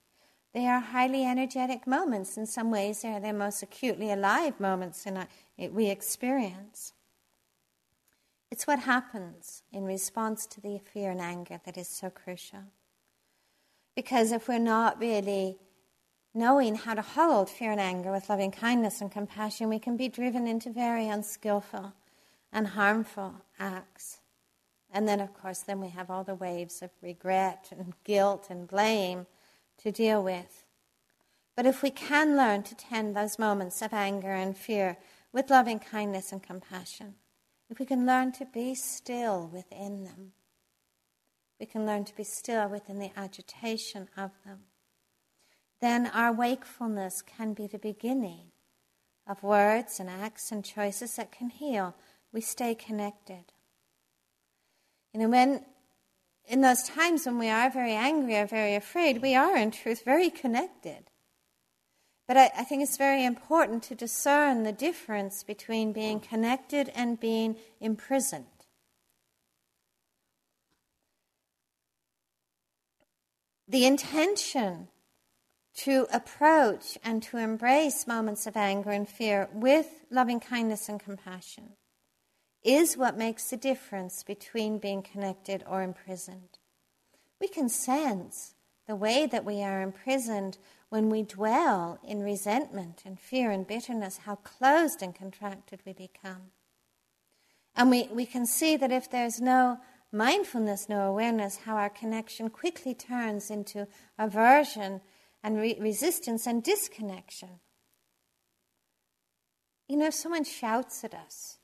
They 0.54 0.65
are 0.65 0.80
highly 0.80 1.26
energetic 1.26 1.86
moments. 1.86 2.38
In 2.38 2.45
some 2.45 2.71
ways, 2.71 3.02
they 3.02 3.10
are 3.10 3.19
the 3.19 3.34
most 3.34 3.62
acutely 3.62 4.13
alive 4.13 4.62
moments 4.62 5.06
in 5.06 5.17
our, 5.17 5.28
we 5.58 5.89
experience. 5.89 6.93
It's 8.50 8.65
what 8.65 8.80
happens 8.80 9.63
in 9.74 9.84
response 9.84 10.47
to 10.47 10.62
the 10.62 10.80
fear 10.80 11.12
and 11.12 11.19
anger 11.19 11.60
that 11.65 11.78
is 11.78 11.89
so 11.89 12.10
crucial. 12.10 12.63
Because 13.93 14.32
if 14.32 14.47
we're 14.47 14.58
not 14.58 14.97
really 14.97 15.58
knowing 16.34 16.76
how 16.76 16.93
to 16.93 17.02
hold 17.02 17.50
fear 17.50 17.74
and 17.74 17.82
anger 17.82 18.13
with 18.13 18.30
loving 18.30 18.52
kindness 18.52 19.02
and 19.02 19.12
compassion, 19.12 19.67
we 19.67 19.80
can 19.80 19.97
be 19.97 20.08
driven 20.08 20.47
into 20.47 20.71
very 20.71 21.10
unskillful 21.10 21.91
and 22.54 22.67
harmful 22.67 23.41
acts. 23.60 24.20
And 24.91 25.08
then, 25.08 25.19
of 25.19 25.34
course, 25.34 25.60
then 25.60 25.80
we 25.80 25.89
have 25.89 26.10
all 26.10 26.23
the 26.23 26.36
waves 26.36 26.82
of 26.82 26.91
regret 27.01 27.69
and 27.71 27.93
guilt 28.04 28.47
and 28.49 28.67
blame 28.67 29.25
to 29.77 29.91
deal 29.91 30.21
with. 30.21 30.65
But 31.56 31.65
if 31.65 31.82
we 31.82 31.91
can 31.91 32.36
learn 32.36 32.63
to 32.63 32.75
tend 32.75 33.15
those 33.15 33.39
moments 33.39 33.82
of 33.82 33.93
anger 33.93 34.32
and 34.32 34.58
fear 34.58 34.97
with 35.32 35.49
loving 35.49 35.80
kindness 35.80 36.32
and 36.32 36.43
compassion, 36.43 37.15
if 37.69 37.80
we 37.80 37.86
can 37.86 38.06
learn 38.06 38.34
to 38.34 38.45
be 38.45 38.75
still 38.75 39.49
within 39.51 40.04
them, 40.04 40.34
we 41.60 41.65
can 41.65 41.86
learn 41.86 42.04
to 42.06 42.15
be 42.15 42.23
still 42.23 42.67
within 42.67 42.99
the 42.99 43.12
agitation 43.15 44.10
of 44.17 44.32
them, 44.43 44.62
then 45.80 46.08
our 46.08 46.34
wakefulness 46.34 47.21
can 47.21 47.54
be 47.54 47.67
the 47.67 47.80
beginning 47.80 48.51
of 49.27 49.43
words 49.43 49.99
and 49.99 50.10
acts 50.10 50.51
and 50.51 50.65
choices 50.65 51.15
that 51.15 51.32
can 51.32 51.49
heal. 51.49 51.95
We 52.32 52.41
stay 52.41 52.75
connected. 52.75 53.54
You 55.13 55.21
know, 55.21 55.30
when 55.30 55.65
in 56.47 56.62
those 56.62 56.84
times 56.84 57.26
when 57.26 57.38
we 57.38 57.50
are 57.50 57.69
very 57.69 57.93
angry 57.93 58.36
or 58.36 58.45
very 58.45 58.76
afraid, 58.76 59.21
we 59.21 59.36
are 59.36 59.56
in 59.58 59.71
truth 59.71 60.04
very 60.04 60.30
connected. 60.30 61.10
But 62.28 62.38
I, 62.38 62.52
I, 62.58 62.63
think 62.63 62.84
it's 62.84 62.97
very 62.97 63.26
important 63.26 63.84
to 63.84 63.95
discern 63.95 64.63
the 64.63 64.71
difference 64.71 65.43
between 65.43 65.91
being 65.91 66.19
connected 66.19 66.89
and 66.95 67.19
being 67.19 67.58
imprisoned. 67.80 68.45
The 73.67 73.86
intention 73.86 74.88
to 75.78 76.08
approach 76.12 76.97
and 77.04 77.24
to 77.24 77.38
embrace 77.38 78.06
moments 78.06 78.45
of 78.45 78.58
anger 78.58 78.91
and 78.91 79.08
fear 79.08 79.50
with 79.54 79.88
loving 80.10 80.39
kindness 80.39 80.89
and 80.89 81.00
compassion 81.00 81.78
is 82.63 82.97
what 82.97 83.17
makes 83.17 83.50
the 83.50 83.58
difference 83.58 84.24
between 84.24 84.78
being 84.78 85.02
connected 85.02 85.63
or 85.67 85.82
imprisoned. 85.82 86.60
We 87.39 87.47
can 87.47 87.69
sense 87.69 88.54
the 88.88 88.95
way 88.95 89.26
that 89.26 89.45
we 89.45 89.63
are 89.63 89.82
imprisoned 89.82 90.58
when 90.89 91.10
we 91.10 91.24
dwell 91.24 92.00
in 92.04 92.21
resentment 92.21 93.04
and 93.06 93.19
fear 93.19 93.50
and 93.50 93.65
bitterness, 93.65 94.17
how 94.26 94.36
closed 94.36 95.02
and 95.02 95.15
contracted 95.15 95.80
we 95.86 95.93
become. 95.93 96.52
And 97.76 97.89
we, 97.89 98.10
we 98.12 98.26
can 98.26 98.45
see 98.45 98.76
that 98.78 98.91
if 98.91 99.10
there's 99.10 99.39
no 99.39 99.80
mindfulness, 100.12 100.89
no 100.89 101.08
awareness, 101.08 101.58
how 101.58 101.78
our 101.78 101.89
connection 101.89 102.50
quickly 102.50 102.93
turns 102.93 103.50
into 103.50 103.88
aversion 104.19 105.02
and 105.41 105.58
re- 105.58 105.78
resistance 105.80 106.45
and 106.45 106.62
disconnection. 106.62 107.62
You 109.88 109.97
know, 109.97 110.08
if 110.08 110.13
someone 110.13 110.43
shouts 110.43 111.04
at 111.04 111.13
us, 111.13 111.58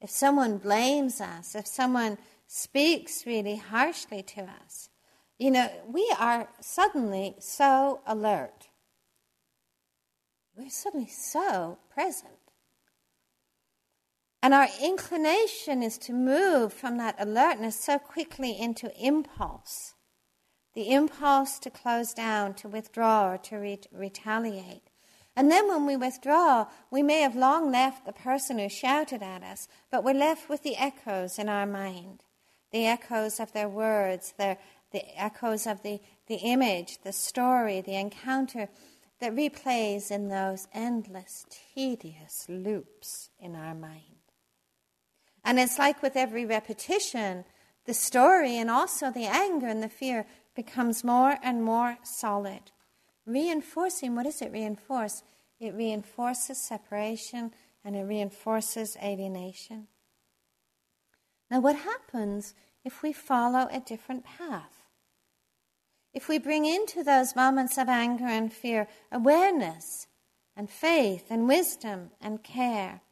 if 0.00 0.10
someone 0.10 0.58
blames 0.58 1.20
us, 1.20 1.54
if 1.54 1.66
someone 1.66 2.18
speaks 2.46 3.26
really 3.26 3.56
harshly 3.56 4.22
to 4.22 4.42
us, 4.42 4.88
you 5.38 5.50
know, 5.50 5.70
we 5.86 6.12
are 6.18 6.48
suddenly 6.60 7.36
so 7.38 8.00
alert. 8.06 8.68
We're 10.56 10.70
suddenly 10.70 11.08
so 11.08 11.78
present. 11.92 12.32
And 14.42 14.54
our 14.54 14.68
inclination 14.82 15.82
is 15.82 15.98
to 15.98 16.12
move 16.12 16.72
from 16.72 16.96
that 16.98 17.16
alertness 17.18 17.78
so 17.78 17.98
quickly 17.98 18.58
into 18.58 18.90
impulse 19.00 19.94
the 20.78 20.92
impulse 20.92 21.58
to 21.58 21.70
close 21.70 22.14
down, 22.14 22.54
to 22.54 22.68
withdraw, 22.68 23.32
or 23.32 23.38
to 23.38 23.56
re- 23.56 23.80
retaliate. 23.90 24.87
And 25.38 25.52
then 25.52 25.68
when 25.68 25.86
we 25.86 25.96
withdraw, 25.96 26.66
we 26.90 27.00
may 27.00 27.20
have 27.20 27.36
long 27.36 27.70
left 27.70 28.04
the 28.04 28.12
person 28.12 28.58
who 28.58 28.68
shouted 28.68 29.22
at 29.22 29.44
us, 29.44 29.68
but 29.88 30.02
we're 30.02 30.12
left 30.12 30.48
with 30.48 30.64
the 30.64 30.76
echoes 30.76 31.38
in 31.38 31.48
our 31.48 31.64
mind 31.64 32.24
the 32.72 32.86
echoes 32.86 33.38
of 33.38 33.52
their 33.52 33.68
words, 33.68 34.34
their, 34.36 34.58
the 34.90 35.02
echoes 35.16 35.64
of 35.64 35.82
the, 35.82 36.00
the 36.26 36.34
image, 36.34 36.98
the 37.02 37.12
story, 37.12 37.80
the 37.80 37.94
encounter 37.94 38.68
that 39.20 39.34
replays 39.34 40.10
in 40.10 40.28
those 40.28 40.66
endless, 40.74 41.46
tedious 41.72 42.44
loops 42.48 43.30
in 43.38 43.54
our 43.54 43.74
mind. 43.76 44.02
And 45.44 45.60
it's 45.60 45.78
like 45.78 46.02
with 46.02 46.16
every 46.16 46.46
repetition, 46.46 47.44
the 47.86 47.94
story 47.94 48.58
and 48.58 48.68
also 48.68 49.12
the 49.12 49.26
anger 49.26 49.68
and 49.68 49.84
the 49.84 49.88
fear 49.88 50.26
becomes 50.56 51.04
more 51.04 51.36
and 51.44 51.62
more 51.62 51.96
solid. 52.02 52.72
Reinforcing, 53.28 54.16
what 54.16 54.22
does 54.22 54.40
it 54.40 54.52
reinforce? 54.52 55.22
It 55.60 55.74
reinforces 55.74 56.58
separation 56.58 57.52
and 57.84 57.94
it 57.94 58.04
reinforces 58.04 58.96
alienation. 59.02 59.88
Now, 61.50 61.60
what 61.60 61.76
happens 61.76 62.54
if 62.86 63.02
we 63.02 63.12
follow 63.12 63.68
a 63.70 63.80
different 63.80 64.24
path? 64.24 64.82
If 66.14 66.26
we 66.26 66.38
bring 66.38 66.64
into 66.64 67.04
those 67.04 67.36
moments 67.36 67.76
of 67.76 67.90
anger 67.90 68.24
and 68.24 68.50
fear 68.50 68.88
awareness 69.12 70.06
and 70.56 70.70
faith 70.70 71.26
and 71.28 71.46
wisdom 71.46 72.12
and 72.22 72.42
care, 72.42 73.02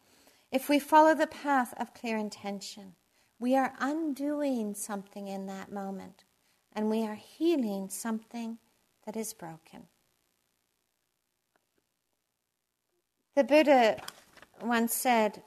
if 0.50 0.70
we 0.70 0.78
follow 0.78 1.14
the 1.14 1.26
path 1.26 1.74
of 1.78 1.92
clear 1.92 2.16
intention, 2.16 2.94
we 3.38 3.54
are 3.54 3.74
undoing 3.80 4.74
something 4.74 5.28
in 5.28 5.44
that 5.44 5.70
moment 5.70 6.24
and 6.72 6.88
we 6.88 7.02
are 7.02 7.16
healing 7.16 7.90
something 7.90 8.56
that 9.04 9.14
is 9.14 9.34
broken. 9.34 9.88
The 13.36 13.44
Buddha 13.44 14.00
once 14.62 14.94
said, 14.94 15.42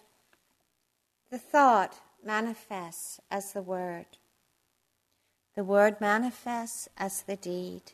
The 1.32 1.40
thought 1.40 2.00
manifests 2.24 3.20
as 3.32 3.52
the 3.52 3.64
word, 3.64 4.06
the 5.56 5.64
word 5.64 6.00
manifests 6.00 6.88
as 6.98 7.24
the 7.24 7.36
deed. 7.36 7.94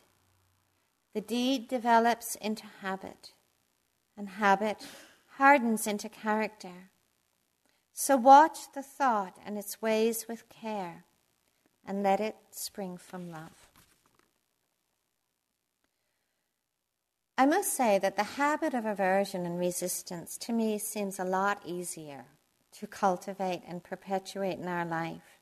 The 1.14 1.22
deed 1.22 1.66
develops 1.66 2.34
into 2.34 2.66
habit, 2.82 3.32
and 4.18 4.28
habit 4.28 4.86
hardens 5.38 5.86
into 5.86 6.10
character. 6.10 6.90
So 7.94 8.18
watch 8.18 8.70
the 8.74 8.82
thought 8.82 9.38
and 9.46 9.56
its 9.56 9.80
ways 9.80 10.26
with 10.28 10.50
care 10.50 11.04
and 11.86 12.02
let 12.02 12.20
it 12.20 12.36
spring 12.50 12.98
from 12.98 13.30
love. 13.30 13.65
I 17.38 17.44
must 17.44 17.74
say 17.74 17.98
that 17.98 18.16
the 18.16 18.22
habit 18.22 18.72
of 18.72 18.86
aversion 18.86 19.44
and 19.44 19.58
resistance 19.58 20.38
to 20.38 20.52
me 20.52 20.78
seems 20.78 21.18
a 21.18 21.24
lot 21.24 21.60
easier 21.66 22.24
to 22.78 22.86
cultivate 22.86 23.62
and 23.68 23.84
perpetuate 23.84 24.58
in 24.58 24.68
our 24.68 24.86
life. 24.86 25.40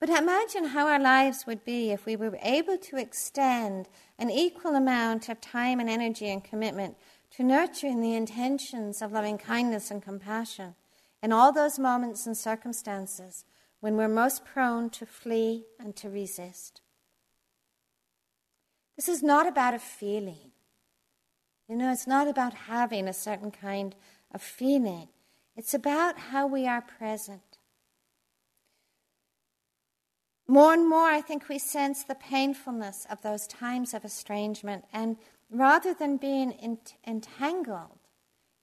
But 0.00 0.08
imagine 0.08 0.66
how 0.66 0.88
our 0.88 0.98
lives 0.98 1.46
would 1.46 1.64
be 1.64 1.92
if 1.92 2.06
we 2.06 2.16
were 2.16 2.38
able 2.42 2.76
to 2.76 2.96
extend 2.96 3.88
an 4.18 4.30
equal 4.30 4.74
amount 4.74 5.28
of 5.28 5.40
time 5.40 5.78
and 5.78 5.88
energy 5.88 6.28
and 6.28 6.42
commitment 6.42 6.96
to 7.36 7.44
nurturing 7.44 8.00
the 8.00 8.14
intentions 8.14 9.00
of 9.00 9.12
loving 9.12 9.38
kindness 9.38 9.90
and 9.90 10.02
compassion 10.02 10.74
in 11.22 11.32
all 11.32 11.52
those 11.52 11.78
moments 11.78 12.26
and 12.26 12.36
circumstances 12.36 13.44
when 13.80 13.96
we're 13.96 14.08
most 14.08 14.44
prone 14.44 14.90
to 14.90 15.06
flee 15.06 15.64
and 15.78 15.94
to 15.96 16.10
resist. 16.10 16.80
This 18.96 19.08
is 19.08 19.22
not 19.22 19.46
about 19.46 19.74
a 19.74 19.78
feeling. 19.78 20.50
You 21.68 21.76
know, 21.76 21.90
it's 21.92 22.06
not 22.06 22.28
about 22.28 22.54
having 22.54 23.08
a 23.08 23.12
certain 23.12 23.50
kind 23.50 23.94
of 24.32 24.42
feeling. 24.42 25.08
It's 25.56 25.74
about 25.74 26.18
how 26.18 26.46
we 26.46 26.66
are 26.66 26.82
present. 26.82 27.58
More 30.46 30.74
and 30.74 30.88
more, 30.88 31.06
I 31.06 31.22
think 31.22 31.48
we 31.48 31.58
sense 31.58 32.04
the 32.04 32.14
painfulness 32.14 33.06
of 33.08 33.22
those 33.22 33.46
times 33.46 33.94
of 33.94 34.04
estrangement, 34.04 34.84
and 34.92 35.16
rather 35.50 35.94
than 35.94 36.18
being 36.18 36.78
entangled 37.06 37.98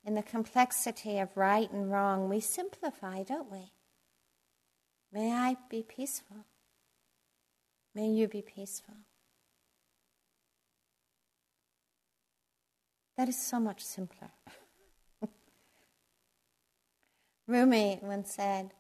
in 0.06 0.14
the 0.14 0.22
complexity 0.22 1.18
of 1.18 1.36
right 1.36 1.72
and 1.72 1.92
wrong, 1.92 2.30
we 2.30 2.40
simplify, 2.40 3.24
don't 3.24 3.52
we? 3.52 3.72
May 5.12 5.32
I 5.32 5.58
be 5.70 5.82
peaceful. 5.82 6.46
May 7.96 8.10
you 8.10 8.28
be 8.28 8.44
peaceful. 8.44 8.96
That 13.22 13.30
is 13.30 13.38
so 13.38 13.60
much 13.60 13.86
simpler. 13.86 14.32
Rumi 17.48 18.00
once 18.02 18.34
said, 18.34 18.72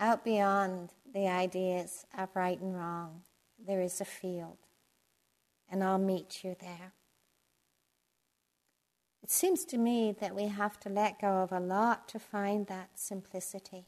out 0.00 0.24
beyond 0.24 0.90
the 1.14 1.28
ideas 1.28 2.04
of 2.18 2.30
right 2.34 2.60
and 2.60 2.76
wrong, 2.76 3.22
there 3.64 3.80
is 3.80 4.00
a 4.00 4.04
field, 4.04 4.56
and 5.70 5.84
I'll 5.84 6.00
meet 6.00 6.42
you 6.42 6.56
there. 6.58 6.94
It 9.22 9.30
seems 9.30 9.64
to 9.66 9.78
me 9.78 10.12
that 10.18 10.34
we 10.34 10.48
have 10.48 10.80
to 10.80 10.88
let 10.88 11.20
go 11.20 11.42
of 11.42 11.52
a 11.52 11.60
lot 11.60 12.08
to 12.08 12.18
find 12.18 12.66
that 12.66 12.90
simplicity. 12.96 13.86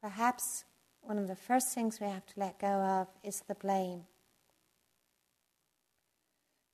Perhaps 0.00 0.64
one 1.02 1.18
of 1.18 1.28
the 1.28 1.36
first 1.36 1.74
things 1.74 2.00
we 2.00 2.06
have 2.06 2.24
to 2.24 2.40
let 2.40 2.58
go 2.58 2.66
of 2.66 3.08
is 3.22 3.42
the 3.46 3.54
blame. 3.54 4.04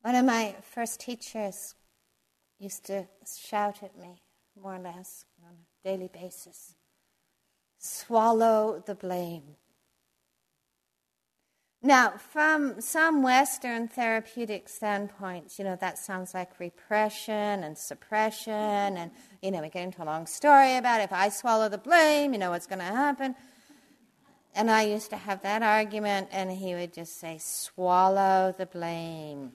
One 0.02 0.14
of 0.14 0.24
my 0.24 0.56
first 0.62 1.00
teachers 1.00 1.74
used 2.58 2.84
to 2.86 3.06
shout 3.40 3.82
at 3.82 3.96
me, 3.98 4.22
more 4.60 4.76
or 4.76 4.78
less, 4.78 5.24
on 5.42 5.54
a 5.54 5.88
daily 5.88 6.10
basis 6.12 6.74
swallow 7.82 8.82
the 8.86 8.94
blame. 8.94 9.56
Now, 11.84 12.10
from 12.10 12.80
some 12.80 13.24
Western 13.24 13.88
therapeutic 13.88 14.68
standpoints, 14.68 15.58
you 15.58 15.64
know, 15.64 15.76
that 15.80 15.98
sounds 15.98 16.32
like 16.32 16.60
repression 16.60 17.64
and 17.64 17.76
suppression, 17.76 18.52
and, 18.52 19.10
you 19.42 19.50
know, 19.50 19.60
we 19.60 19.68
get 19.68 19.82
into 19.82 20.00
a 20.00 20.06
long 20.06 20.26
story 20.26 20.76
about 20.76 21.00
if 21.00 21.12
I 21.12 21.28
swallow 21.28 21.68
the 21.68 21.78
blame, 21.78 22.32
you 22.32 22.38
know, 22.38 22.50
what's 22.50 22.68
going 22.68 22.78
to 22.78 22.84
happen. 22.84 23.34
And 24.54 24.70
I 24.70 24.82
used 24.82 25.10
to 25.10 25.16
have 25.16 25.42
that 25.42 25.64
argument, 25.64 26.28
and 26.30 26.52
he 26.52 26.76
would 26.76 26.92
just 26.92 27.18
say, 27.18 27.38
swallow 27.40 28.54
the 28.56 28.66
blame. 28.66 29.50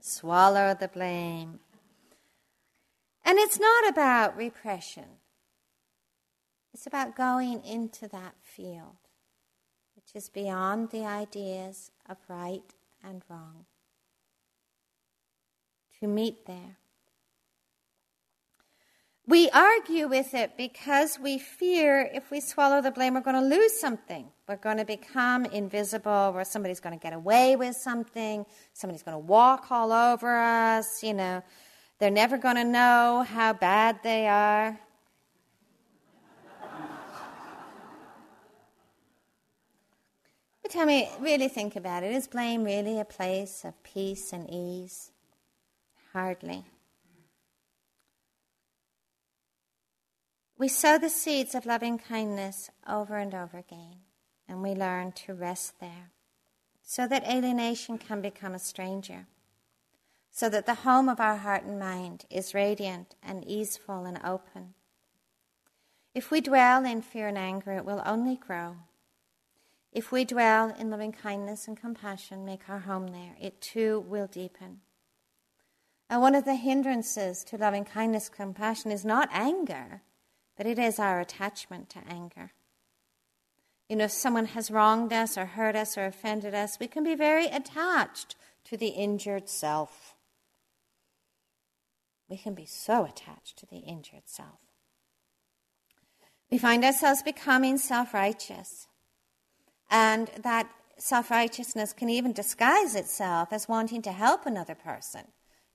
Swallow 0.00 0.74
the 0.74 0.88
blame. 0.88 1.60
And 3.24 3.38
it's 3.38 3.60
not 3.60 3.88
about 3.88 4.36
repression, 4.36 5.18
it's 6.72 6.86
about 6.86 7.16
going 7.16 7.64
into 7.64 8.08
that 8.08 8.34
field 8.42 8.96
which 10.00 10.22
is 10.22 10.28
beyond 10.28 10.90
the 10.90 11.04
ideas 11.04 11.90
of 12.08 12.16
right 12.28 12.74
and 13.04 13.22
wrong. 13.28 13.66
To 16.00 16.08
meet 16.08 16.46
there. 16.46 16.78
We 19.30 19.48
argue 19.50 20.08
with 20.08 20.34
it 20.34 20.56
because 20.56 21.16
we 21.16 21.38
fear 21.38 22.10
if 22.12 22.32
we 22.32 22.40
swallow 22.40 22.82
the 22.82 22.90
blame, 22.90 23.14
we're 23.14 23.20
going 23.20 23.40
to 23.40 23.56
lose 23.56 23.78
something. 23.78 24.26
We're 24.48 24.56
going 24.56 24.78
to 24.78 24.84
become 24.84 25.44
invisible, 25.44 26.32
or 26.34 26.42
somebody's 26.42 26.80
going 26.80 26.98
to 26.98 27.00
get 27.00 27.12
away 27.12 27.54
with 27.54 27.76
something, 27.76 28.44
somebody's 28.72 29.04
going 29.04 29.14
to 29.14 29.24
walk 29.24 29.70
all 29.70 29.92
over 29.92 30.36
us, 30.36 31.04
you 31.04 31.14
know. 31.14 31.44
They're 32.00 32.10
never 32.10 32.38
going 32.38 32.56
to 32.56 32.64
know 32.64 33.24
how 33.28 33.52
bad 33.52 34.00
they 34.02 34.26
are. 34.26 34.76
But 40.60 40.72
tell 40.72 40.86
me, 40.86 41.08
really 41.20 41.46
think 41.46 41.76
about 41.76 42.02
it. 42.02 42.10
Is 42.10 42.26
blame 42.26 42.64
really 42.64 42.98
a 42.98 43.04
place 43.04 43.64
of 43.64 43.80
peace 43.84 44.32
and 44.32 44.50
ease? 44.50 45.12
Hardly. 46.12 46.64
We 50.60 50.68
sow 50.68 50.98
the 50.98 51.08
seeds 51.08 51.54
of 51.54 51.64
loving 51.64 51.96
kindness 51.96 52.68
over 52.86 53.16
and 53.16 53.34
over 53.34 53.56
again, 53.56 54.00
and 54.46 54.62
we 54.62 54.74
learn 54.74 55.12
to 55.12 55.32
rest 55.32 55.80
there. 55.80 56.10
so 56.82 57.06
that 57.06 57.26
alienation 57.26 57.96
can 57.96 58.20
become 58.20 58.52
a 58.52 58.58
stranger, 58.58 59.26
so 60.30 60.50
that 60.50 60.66
the 60.66 60.82
home 60.82 61.08
of 61.08 61.20
our 61.20 61.36
heart 61.36 61.62
and 61.62 61.78
mind 61.78 62.26
is 62.28 62.52
radiant 62.52 63.14
and 63.22 63.42
easeful 63.46 64.04
and 64.04 64.20
open. 64.22 64.74
If 66.14 66.30
we 66.30 66.42
dwell 66.42 66.84
in 66.84 67.00
fear 67.00 67.28
and 67.28 67.38
anger, 67.38 67.72
it 67.72 67.86
will 67.86 68.02
only 68.04 68.36
grow. 68.36 68.76
If 69.92 70.12
we 70.12 70.26
dwell 70.26 70.74
in 70.76 70.90
loving 70.90 71.12
kindness 71.12 71.68
and 71.68 71.80
compassion, 71.80 72.44
make 72.44 72.68
our 72.68 72.80
home 72.80 73.06
there, 73.06 73.36
it 73.40 73.62
too 73.62 74.00
will 74.00 74.26
deepen. 74.26 74.80
And 76.10 76.20
one 76.20 76.34
of 76.34 76.44
the 76.44 76.56
hindrances 76.56 77.44
to 77.44 77.56
loving 77.56 77.86
kindness 77.86 78.28
compassion 78.28 78.90
is 78.90 79.06
not 79.06 79.30
anger, 79.32 80.02
but 80.60 80.66
it 80.66 80.78
is 80.78 80.98
our 80.98 81.20
attachment 81.20 81.88
to 81.88 82.00
anger. 82.06 82.52
You 83.88 83.96
know, 83.96 84.04
if 84.04 84.10
someone 84.10 84.44
has 84.44 84.70
wronged 84.70 85.10
us 85.10 85.38
or 85.38 85.46
hurt 85.46 85.74
us 85.74 85.96
or 85.96 86.04
offended 86.04 86.54
us, 86.54 86.76
we 86.78 86.86
can 86.86 87.02
be 87.02 87.14
very 87.14 87.46
attached 87.46 88.36
to 88.64 88.76
the 88.76 88.88
injured 88.88 89.48
self. 89.48 90.16
We 92.28 92.36
can 92.36 92.52
be 92.52 92.66
so 92.66 93.06
attached 93.06 93.56
to 93.60 93.64
the 93.64 93.78
injured 93.78 94.24
self. 94.26 94.58
We 96.50 96.58
find 96.58 96.84
ourselves 96.84 97.22
becoming 97.22 97.78
self 97.78 98.12
righteous. 98.12 98.86
And 99.90 100.28
that 100.42 100.70
self 100.98 101.30
righteousness 101.30 101.94
can 101.94 102.10
even 102.10 102.34
disguise 102.34 102.94
itself 102.94 103.48
as 103.50 103.66
wanting 103.66 104.02
to 104.02 104.12
help 104.12 104.44
another 104.44 104.74
person. 104.74 105.22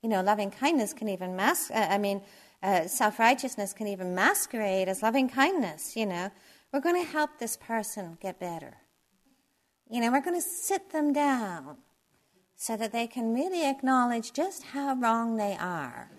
You 0.03 0.09
know, 0.09 0.21
loving 0.21 0.51
kindness 0.51 0.93
can 0.93 1.09
even 1.09 1.36
mask, 1.36 1.71
uh, 1.71 1.88
I 1.89 1.97
mean, 1.97 2.21
uh, 2.64 2.88
self 2.88 3.20
righteousness 3.20 3.74
can 3.74 3.88
even 3.88 4.16
masquerade 4.16 4.88
as 4.88 5.01
loving 5.01 5.30
kindness. 5.30 5.95
You 5.95 6.06
know, 6.06 6.32
we're 6.72 6.82
going 6.82 7.03
to 7.03 7.12
help 7.12 7.39
this 7.39 7.58
person 7.58 8.18
get 8.22 8.39
better. 8.39 8.78
You 9.89 10.01
know, 10.01 10.12
we're 10.12 10.22
going 10.22 10.39
to 10.39 10.47
sit 10.47 10.91
them 10.91 11.14
down 11.14 11.78
so 12.56 12.76
that 12.78 12.91
they 12.91 13.08
can 13.08 13.34
really 13.34 13.70
acknowledge 13.70 14.34
just 14.34 14.64
how 14.64 14.95
wrong 14.95 15.38
they 15.38 15.56
are. 15.60 16.10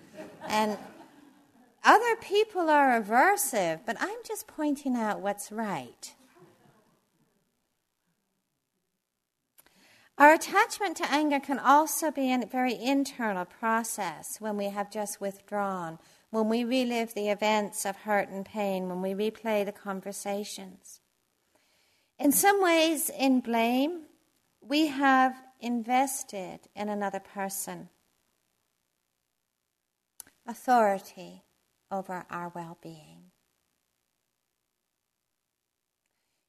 And 0.48 0.78
other 1.82 2.16
people 2.16 2.68
are 2.68 3.00
aversive, 3.00 3.80
but 3.86 3.96
I'm 4.00 4.18
just 4.26 4.46
pointing 4.46 4.96
out 4.96 5.20
what's 5.20 5.50
right. 5.50 6.14
Our 10.18 10.32
attachment 10.32 10.96
to 10.96 11.12
anger 11.12 11.38
can 11.38 11.58
also 11.58 12.10
be 12.10 12.32
a 12.32 12.46
very 12.50 12.74
internal 12.74 13.44
process 13.44 14.40
when 14.40 14.56
we 14.56 14.66
have 14.70 14.90
just 14.90 15.20
withdrawn, 15.20 15.98
when 16.36 16.50
we 16.50 16.64
relive 16.64 17.14
the 17.14 17.30
events 17.30 17.86
of 17.86 17.96
hurt 17.96 18.28
and 18.28 18.44
pain, 18.44 18.90
when 18.90 19.00
we 19.00 19.14
replay 19.14 19.64
the 19.64 19.72
conversations. 19.72 21.00
In 22.18 22.30
some 22.30 22.62
ways, 22.62 23.08
in 23.08 23.40
blame, 23.40 24.02
we 24.60 24.88
have 24.88 25.34
invested 25.60 26.60
in 26.76 26.90
another 26.90 27.20
person 27.20 27.88
authority 30.46 31.42
over 31.90 32.26
our 32.28 32.52
well 32.54 32.76
being. 32.82 33.30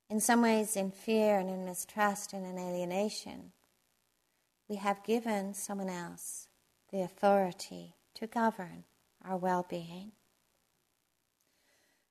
In 0.10 0.20
some 0.20 0.42
ways, 0.42 0.76
in 0.76 0.92
fear 0.92 1.40
and 1.40 1.50
in 1.50 1.64
mistrust 1.64 2.34
and 2.34 2.46
in 2.46 2.58
alienation, 2.58 3.54
we 4.68 4.76
have 4.76 5.06
given 5.06 5.54
someone 5.54 5.90
else 5.90 6.50
the 6.92 7.02
authority 7.02 7.96
to 8.16 8.28
govern 8.28 8.84
our 9.28 9.38
well 9.38 9.66
being. 9.70 10.12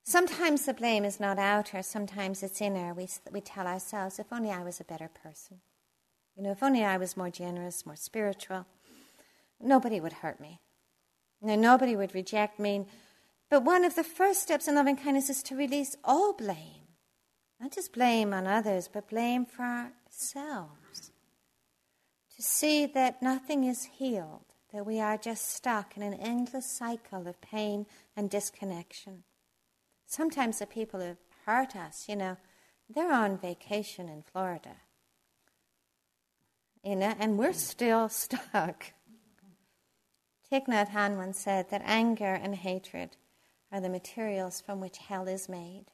Sometimes 0.03 0.65
the 0.65 0.73
blame 0.73 1.03
is 1.03 1.19
not 1.19 1.37
outer, 1.37 1.83
sometimes 1.83 2.41
it's 2.41 2.61
inner. 2.61 2.93
We, 2.93 3.09
we 3.31 3.41
tell 3.41 3.67
ourselves, 3.67 4.19
if 4.19 4.31
only 4.31 4.51
I 4.51 4.63
was 4.63 4.79
a 4.79 4.85
better 4.85 5.09
person. 5.09 5.59
You 6.35 6.43
know, 6.43 6.51
if 6.51 6.63
only 6.63 6.83
I 6.83 6.97
was 6.97 7.17
more 7.17 7.29
generous, 7.29 7.85
more 7.85 7.95
spiritual, 7.95 8.65
nobody 9.59 9.99
would 9.99 10.13
hurt 10.13 10.39
me. 10.39 10.61
Nobody 11.41 11.95
would 11.95 12.15
reject 12.15 12.59
me. 12.59 12.85
But 13.49 13.63
one 13.63 13.83
of 13.83 13.95
the 13.95 14.03
first 14.03 14.41
steps 14.43 14.67
in 14.67 14.75
loving 14.75 14.97
kindness 14.97 15.29
is 15.29 15.43
to 15.43 15.55
release 15.55 15.95
all 16.03 16.33
blame. 16.33 16.87
Not 17.59 17.71
just 17.73 17.93
blame 17.93 18.33
on 18.33 18.47
others, 18.47 18.87
but 18.87 19.09
blame 19.09 19.45
for 19.45 19.63
ourselves 19.63 21.11
to 22.37 22.43
see 22.43 22.85
that 22.85 23.21
nothing 23.21 23.63
is 23.63 23.85
healed, 23.85 24.46
that 24.77 24.85
we 24.85 24.99
are 24.99 25.17
just 25.17 25.51
stuck 25.51 25.97
in 25.97 26.03
an 26.03 26.13
endless 26.13 26.67
cycle 26.67 27.27
of 27.27 27.41
pain 27.41 27.87
and 28.15 28.29
disconnection. 28.29 29.23
Sometimes 30.05 30.59
the 30.59 30.67
people 30.67 30.99
who 30.99 31.17
hurt 31.47 31.75
us, 31.75 32.05
you 32.07 32.15
know, 32.15 32.37
they're 32.87 33.11
on 33.11 33.39
vacation 33.39 34.07
in 34.07 34.21
Florida. 34.21 34.75
You 36.83 36.95
know, 36.95 37.15
and 37.19 37.39
we're 37.39 37.53
still 37.53 38.07
stuck. 38.09 38.93
Thich 40.51 40.67
Nhat 40.67 40.91
Hanh 40.91 41.17
once 41.17 41.39
said 41.39 41.71
that 41.71 41.81
anger 41.83 42.35
and 42.35 42.53
hatred 42.53 43.17
are 43.71 43.81
the 43.81 43.89
materials 43.89 44.61
from 44.61 44.79
which 44.79 44.99
hell 44.99 45.27
is 45.27 45.49
made. 45.49 45.85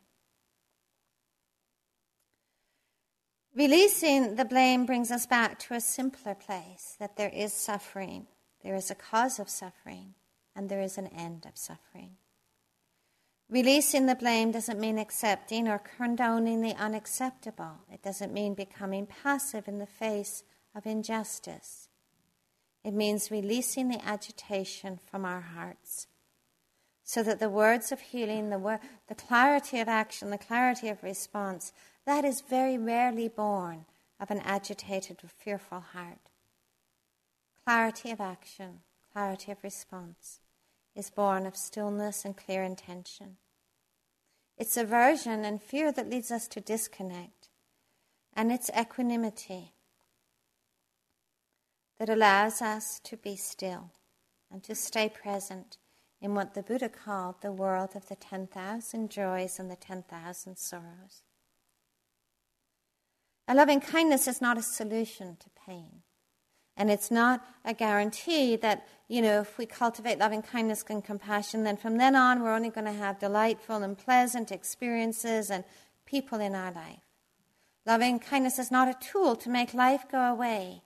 Releasing 3.56 4.36
the 4.36 4.44
blame 4.44 4.86
brings 4.86 5.10
us 5.10 5.26
back 5.26 5.58
to 5.60 5.74
a 5.74 5.80
simpler 5.80 6.36
place 6.36 6.98
that 7.00 7.16
there 7.16 7.30
is 7.30 7.54
suffering, 7.54 8.28
there 8.64 8.76
is 8.76 8.90
a 8.90 8.96
cause 8.96 9.40
of 9.40 9.50
suffering, 9.50 10.14
and 10.56 10.70
there 10.70 10.82
is 10.82 10.98
an 10.98 11.08
end 11.08 11.46
of 11.46 11.58
suffering. 11.58 12.18
Releasing 13.50 14.06
the 14.06 14.16
blame 14.16 14.52
doesn't 14.52 14.80
mean 14.80 14.98
accepting 14.98 15.68
or 15.68 15.80
condoning 15.80 16.62
the 16.62 16.76
unacceptable. 16.76 17.80
It 17.92 18.02
doesn't 18.02 18.34
mean 18.34 18.54
becoming 18.54 19.06
passive 19.06 19.68
in 19.68 19.80
the 19.80 19.86
face 19.86 20.44
of 20.74 20.86
injustice. 20.86 21.90
It 22.84 22.94
means 22.94 23.32
releasing 23.32 23.90
the 23.90 24.04
agitation 24.04 25.00
from 25.10 25.26
our 25.26 25.42
hearts 25.42 26.08
so 27.04 27.22
that 27.22 27.40
the 27.40 27.50
words 27.50 27.92
of 27.92 28.00
healing, 28.00 28.50
the, 28.50 28.58
wor- 28.58 28.80
the 29.08 29.16
clarity 29.16 29.80
of 29.80 29.88
action, 29.88 30.30
the 30.30 30.38
clarity 30.38 30.88
of 30.88 31.04
response 31.04 31.74
that 32.06 32.26
is 32.26 32.42
very 32.42 32.78
rarely 32.78 33.28
born 33.28 33.86
of 34.20 34.32
an 34.32 34.40
agitated 34.40 35.18
or 35.24 35.28
fearful 35.28 35.80
heart. 35.80 36.30
Clarity 37.66 38.12
of 38.12 38.20
action, 38.20 38.80
clarity 39.14 39.52
of 39.52 39.64
response 39.64 40.42
is 40.96 41.10
born 41.10 41.46
of 41.46 41.56
stillness 41.56 42.26
and 42.26 42.36
clear 42.36 42.62
intention. 42.62 43.38
It's 44.58 44.78
aversion 44.78 45.46
and 45.46 45.62
fear 45.62 45.92
that 45.94 46.10
leads 46.10 46.30
us 46.30 46.48
to 46.50 46.62
disconnect, 46.62 47.50
and 48.34 48.52
it's 48.52 48.70
equanimity 48.78 49.74
that 52.00 52.10
allows 52.10 52.62
us 52.62 53.00
to 53.06 53.16
be 53.16 53.36
still 53.36 53.92
and 54.52 54.62
to 54.64 54.76
stay 54.76 55.10
present 55.10 55.78
in 56.22 56.36
what 56.36 56.54
the 56.54 56.64
Buddha 56.64 56.90
called 56.90 57.42
the 57.42 57.52
world 57.52 57.96
of 57.96 58.08
the 58.08 58.16
10,000 58.16 59.10
joys 59.10 59.58
and 59.58 59.72
the 59.72 59.76
10,000 59.76 60.58
sorrows. 60.58 61.24
A 63.48 63.56
loving 63.56 63.82
kindness 63.82 64.28
is 64.28 64.42
not 64.42 64.58
a 64.58 64.62
solution 64.62 65.38
to 65.38 65.50
pain. 65.66 66.03
And 66.76 66.90
it's 66.90 67.12
not 67.12 67.46
a 67.64 67.74
guarantee 67.74 68.56
that, 68.58 68.88
you 69.08 69.22
know, 69.22 69.42
if 69.42 69.58
we 69.58 69.66
cultivate 69.66 70.18
loving 70.18 70.42
kindness 70.42 70.84
and 70.90 71.04
compassion, 71.04 71.64
then 71.64 71.78
from 71.78 71.98
then 71.98 72.16
on 72.16 72.42
we're 72.42 72.54
only 72.54 72.70
going 72.70 72.86
to 72.86 72.94
have 72.94 73.20
delightful 73.20 73.84
and 73.84 73.98
pleasant 73.98 74.52
experiences 74.52 75.52
and 75.52 75.64
people 76.06 76.40
in 76.40 76.56
our 76.56 76.72
life. 76.72 77.04
Loving 77.86 78.20
kindness 78.20 78.58
is 78.58 78.72
not 78.72 78.88
a 78.88 79.06
tool 79.06 79.36
to 79.36 79.50
make 79.50 79.74
life 79.74 80.06
go 80.12 80.20
away. 80.20 80.82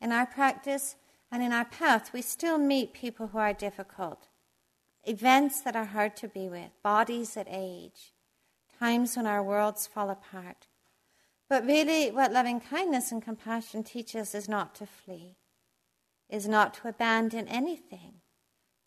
In 0.00 0.12
our 0.12 0.26
practice 0.26 0.96
and 1.30 1.42
in 1.42 1.52
our 1.52 1.64
path, 1.64 2.12
we 2.12 2.22
still 2.22 2.58
meet 2.58 2.92
people 2.92 3.28
who 3.28 3.38
are 3.38 3.52
difficult, 3.52 4.28
events 5.04 5.60
that 5.62 5.74
are 5.74 5.86
hard 5.86 6.14
to 6.16 6.28
be 6.28 6.48
with, 6.48 6.70
bodies 6.82 7.34
that 7.34 7.46
age, 7.50 8.12
times 8.78 9.16
when 9.16 9.26
our 9.26 9.42
worlds 9.42 9.86
fall 9.86 10.10
apart. 10.10 10.66
But 11.52 11.66
really, 11.66 12.10
what 12.10 12.32
loving 12.32 12.60
kindness 12.60 13.12
and 13.12 13.22
compassion 13.22 13.84
teaches 13.84 14.34
is 14.34 14.48
not 14.48 14.74
to 14.76 14.86
flee, 14.86 15.36
is 16.30 16.48
not 16.48 16.72
to 16.72 16.88
abandon 16.88 17.46
anything, 17.46 18.22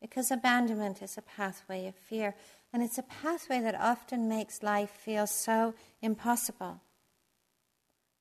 because 0.02 0.32
abandonment 0.32 1.04
is 1.04 1.16
a 1.16 1.22
pathway 1.22 1.86
of 1.86 1.94
fear, 1.94 2.34
and 2.74 2.82
it's 2.82 2.98
a 2.98 3.04
pathway 3.04 3.60
that 3.60 3.80
often 3.80 4.28
makes 4.28 4.64
life 4.64 4.90
feel 4.90 5.28
so 5.28 5.76
impossible. 6.02 6.82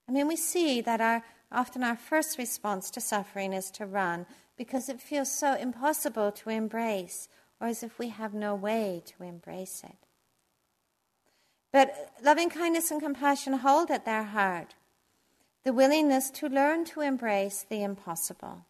I 0.07 0.13
mean, 0.13 0.29
we 0.29 0.37
see 0.37 0.83
that 0.83 1.01
our, 1.01 1.23
often 1.51 1.83
our 1.83 1.97
first 1.97 2.37
response 2.37 2.91
to 2.91 3.01
suffering 3.01 3.55
is 3.55 3.71
to 3.71 3.87
run 3.87 4.27
because 4.59 4.91
it 4.91 5.01
feels 5.01 5.33
so 5.33 5.55
impossible 5.55 6.31
to 6.33 6.51
embrace, 6.51 7.29
or 7.63 7.69
as 7.69 7.83
if 7.83 7.99
we 7.99 8.11
have 8.11 8.35
no 8.35 8.55
way 8.55 9.03
to 9.07 9.25
embrace 9.25 9.83
it. 9.85 10.04
But 11.75 12.13
loving 12.23 12.51
kindness 12.51 12.93
and 12.93 13.03
compassion 13.03 13.55
hold 13.55 13.91
at 13.91 14.05
their 14.05 14.23
heart 14.23 14.77
the 15.65 15.73
willingness 15.73 16.31
to 16.31 16.49
learn 16.49 16.85
to 16.85 17.01
embrace 17.01 17.67
the 17.69 17.83
impossible, 17.83 18.65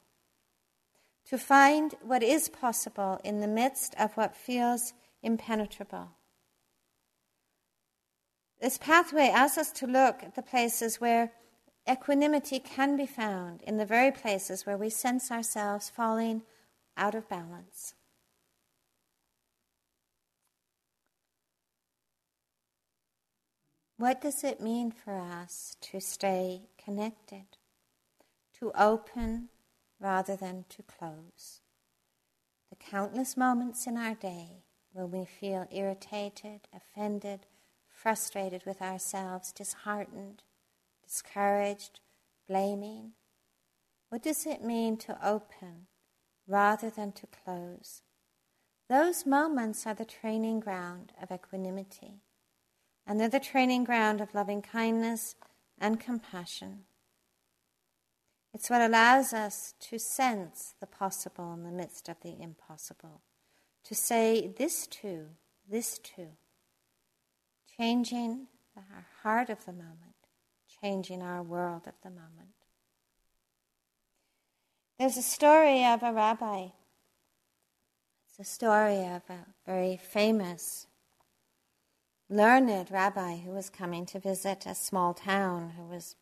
to 1.28 1.36
find 1.36 1.96
what 2.00 2.22
is 2.22 2.48
possible 2.48 3.20
in 3.22 3.40
the 3.40 3.46
midst 3.46 3.94
of 3.98 4.14
what 4.14 4.34
feels 4.34 4.94
impenetrable. 5.22 6.12
This 8.62 8.78
pathway 8.78 9.28
asks 9.28 9.59
us 9.59 9.72
to 9.72 9.86
look 9.86 10.22
at 10.22 10.34
the 10.34 10.40
places 10.40 10.98
where 10.98 11.32
equanimity 11.86 12.59
can 12.59 12.96
be 12.96 13.05
found 13.05 13.61
in 13.64 13.76
the 13.76 13.84
very 13.84 14.12
places 14.12 14.64
where 14.64 14.78
we 14.78 14.88
sense 14.88 15.30
ourselves 15.30 15.90
falling 15.90 16.40
out 16.96 17.14
of 17.14 17.28
balance. 17.28 17.92
What 23.97 24.20
does 24.20 24.42
it 24.42 24.61
mean 24.61 24.90
for 24.90 25.16
us 25.16 25.76
to 25.82 26.01
stay 26.01 26.62
connected, 26.82 27.47
to 28.59 28.72
open 28.74 29.51
rather 30.01 30.34
than 30.34 30.64
to 30.70 30.82
close? 30.82 31.61
The 32.70 32.76
countless 32.76 33.36
moments 33.36 33.86
in 33.86 33.97
our 33.97 34.14
day 34.14 34.64
when 34.92 35.12
we 35.12 35.24
feel 35.24 35.68
irritated, 35.70 36.62
offended, 36.74 37.47
frustrated 37.88 38.66
with 38.66 38.82
ourselves, 38.82 39.53
disheartened, 39.53 40.42
discouraged, 41.05 42.01
blaming. 42.49 43.12
What 44.09 44.24
does 44.24 44.45
it 44.45 44.64
mean 44.64 44.97
to 44.99 45.24
open 45.24 45.86
rather 46.49 46.90
than 46.90 47.12
to 47.12 47.28
close? 47.28 48.03
Those 48.88 49.24
moments 49.24 49.86
are 49.86 49.95
the 49.95 50.05
training 50.05 50.61
ground 50.61 51.12
of 51.22 51.30
equanimity, 51.30 52.22
and 53.07 53.20
they're 53.20 53.28
the 53.28 53.40
training 53.40 53.84
ground 53.84 54.20
of 54.20 54.34
loving 54.34 54.62
kindness 54.62 55.34
and 55.78 56.00
compassion. 56.00 56.84
It's 58.52 58.70
what 58.70 58.80
allows 58.80 59.32
us 59.32 59.74
to 59.80 59.98
sense 59.98 60.74
the 60.80 60.86
possible 60.86 61.52
in 61.52 61.64
the 61.64 61.72
midst 61.72 62.09
of 62.09 62.16
the 62.22 62.40
impossible, 62.40 63.20
to 63.84 63.94
say 63.94 64.55
this 64.57 64.86
too, 64.86 65.26
this 65.68 65.98
too, 65.98 66.28
changing 67.76 68.46
the 68.76 68.82
heart 69.22 69.50
of 69.50 69.64
the 69.64 69.72
moment, 69.72 70.14
changing 70.80 71.20
our 71.22 71.42
world 71.42 71.82
of 71.86 71.94
the 72.02 72.11
moment. 72.11 72.55
There's 74.98 75.16
a 75.16 75.22
story 75.22 75.84
of 75.84 76.02
a 76.05 76.12
rabbi. 76.12 76.68
It's 78.28 78.38
a 78.38 78.44
story 78.44 79.05
of 79.05 79.22
a 79.28 79.46
very 79.66 79.96
famous, 79.96 80.86
learned 82.29 82.91
rabbi 82.91 83.37
who 83.37 83.51
was 83.51 83.70
coming 83.70 84.07
to 84.07 84.18
visit 84.18 84.66
a 84.66 84.75
small 84.75 85.14
town 85.14 85.72
who 85.77 85.85
was 85.85 86.16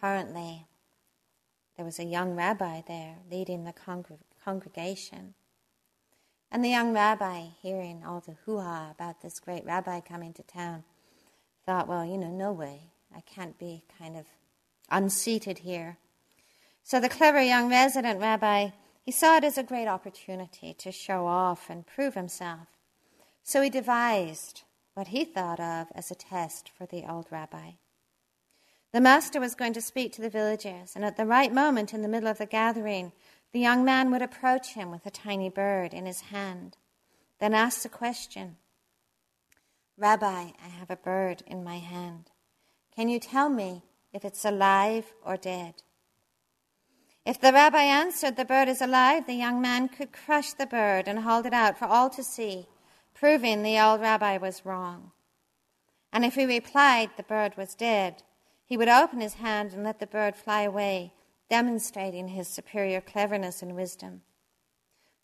currently 0.00 0.66
there 1.76 1.86
was 1.86 1.98
a 1.98 2.04
young 2.04 2.34
rabbi 2.34 2.82
there 2.86 3.16
leading 3.30 3.64
the 3.64 3.74
congregation. 4.44 5.34
And 6.50 6.62
the 6.62 6.68
young 6.68 6.92
rabbi, 6.92 7.46
hearing 7.62 8.04
all 8.04 8.20
the 8.20 8.36
hoo 8.44 8.60
ha 8.60 8.90
about 8.90 9.22
this 9.22 9.40
great 9.40 9.64
rabbi 9.64 10.00
coming 10.00 10.34
to 10.34 10.42
town, 10.42 10.84
thought, 11.64 11.88
well, 11.88 12.04
you 12.04 12.18
know, 12.18 12.30
no 12.30 12.52
way. 12.52 12.90
I 13.14 13.20
can't 13.22 13.58
be 13.58 13.84
kind 13.98 14.16
of 14.16 14.26
unseated 14.90 15.60
here. 15.60 15.96
So 16.82 17.00
the 17.00 17.08
clever 17.08 17.40
young 17.40 17.70
resident 17.70 18.20
rabbi, 18.20 18.70
he 19.02 19.12
saw 19.12 19.38
it 19.38 19.44
as 19.44 19.56
a 19.56 19.62
great 19.62 19.88
opportunity 19.88 20.74
to 20.74 20.92
show 20.92 21.26
off 21.26 21.70
and 21.70 21.86
prove 21.86 22.14
himself. 22.14 22.68
So 23.42 23.62
he 23.62 23.70
devised 23.70 24.62
what 24.94 25.08
he 25.08 25.24
thought 25.24 25.60
of 25.60 25.88
as 25.94 26.10
a 26.10 26.14
test 26.14 26.70
for 26.76 26.86
the 26.86 27.04
old 27.08 27.26
rabbi. 27.30 27.72
The 28.92 29.00
master 29.00 29.40
was 29.40 29.54
going 29.54 29.72
to 29.72 29.80
speak 29.80 30.12
to 30.12 30.22
the 30.22 30.28
villagers, 30.28 30.92
and 30.94 31.04
at 31.04 31.16
the 31.16 31.24
right 31.24 31.52
moment 31.52 31.94
in 31.94 32.02
the 32.02 32.08
middle 32.08 32.28
of 32.28 32.38
the 32.38 32.46
gathering, 32.46 33.12
the 33.52 33.60
young 33.60 33.84
man 33.84 34.10
would 34.10 34.22
approach 34.22 34.74
him 34.74 34.90
with 34.90 35.06
a 35.06 35.10
tiny 35.10 35.48
bird 35.48 35.94
in 35.94 36.06
his 36.06 36.22
hand, 36.22 36.76
then 37.38 37.54
ask 37.54 37.82
the 37.82 37.88
question 37.88 38.56
Rabbi, 39.96 40.26
I 40.26 40.68
have 40.78 40.90
a 40.90 40.96
bird 40.96 41.42
in 41.46 41.62
my 41.62 41.78
hand. 41.78 42.30
Can 42.94 43.08
you 43.08 43.18
tell 43.18 43.48
me 43.48 43.82
if 44.12 44.24
it's 44.24 44.44
alive 44.44 45.12
or 45.24 45.36
dead? 45.36 45.82
If 47.24 47.40
the 47.40 47.52
rabbi 47.52 47.82
answered 47.82 48.36
the 48.36 48.44
bird 48.44 48.68
is 48.68 48.82
alive, 48.82 49.26
the 49.26 49.34
young 49.34 49.60
man 49.60 49.88
could 49.88 50.12
crush 50.12 50.52
the 50.54 50.66
bird 50.66 51.06
and 51.06 51.20
hold 51.20 51.46
it 51.46 51.52
out 51.52 51.78
for 51.78 51.84
all 51.84 52.10
to 52.10 52.24
see, 52.24 52.66
proving 53.22 53.62
the 53.62 53.78
old 53.78 54.00
rabbi 54.00 54.36
was 54.36 54.66
wrong. 54.66 55.12
And 56.12 56.24
if 56.24 56.34
he 56.34 56.44
replied 56.44 57.10
the 57.16 57.22
bird 57.22 57.56
was 57.56 57.76
dead, 57.76 58.24
he 58.66 58.76
would 58.76 58.88
open 58.88 59.20
his 59.20 59.34
hand 59.34 59.72
and 59.72 59.84
let 59.84 60.00
the 60.00 60.08
bird 60.08 60.34
fly 60.34 60.62
away, 60.62 61.12
demonstrating 61.48 62.26
his 62.26 62.48
superior 62.48 63.00
cleverness 63.00 63.62
and 63.62 63.76
wisdom. 63.76 64.22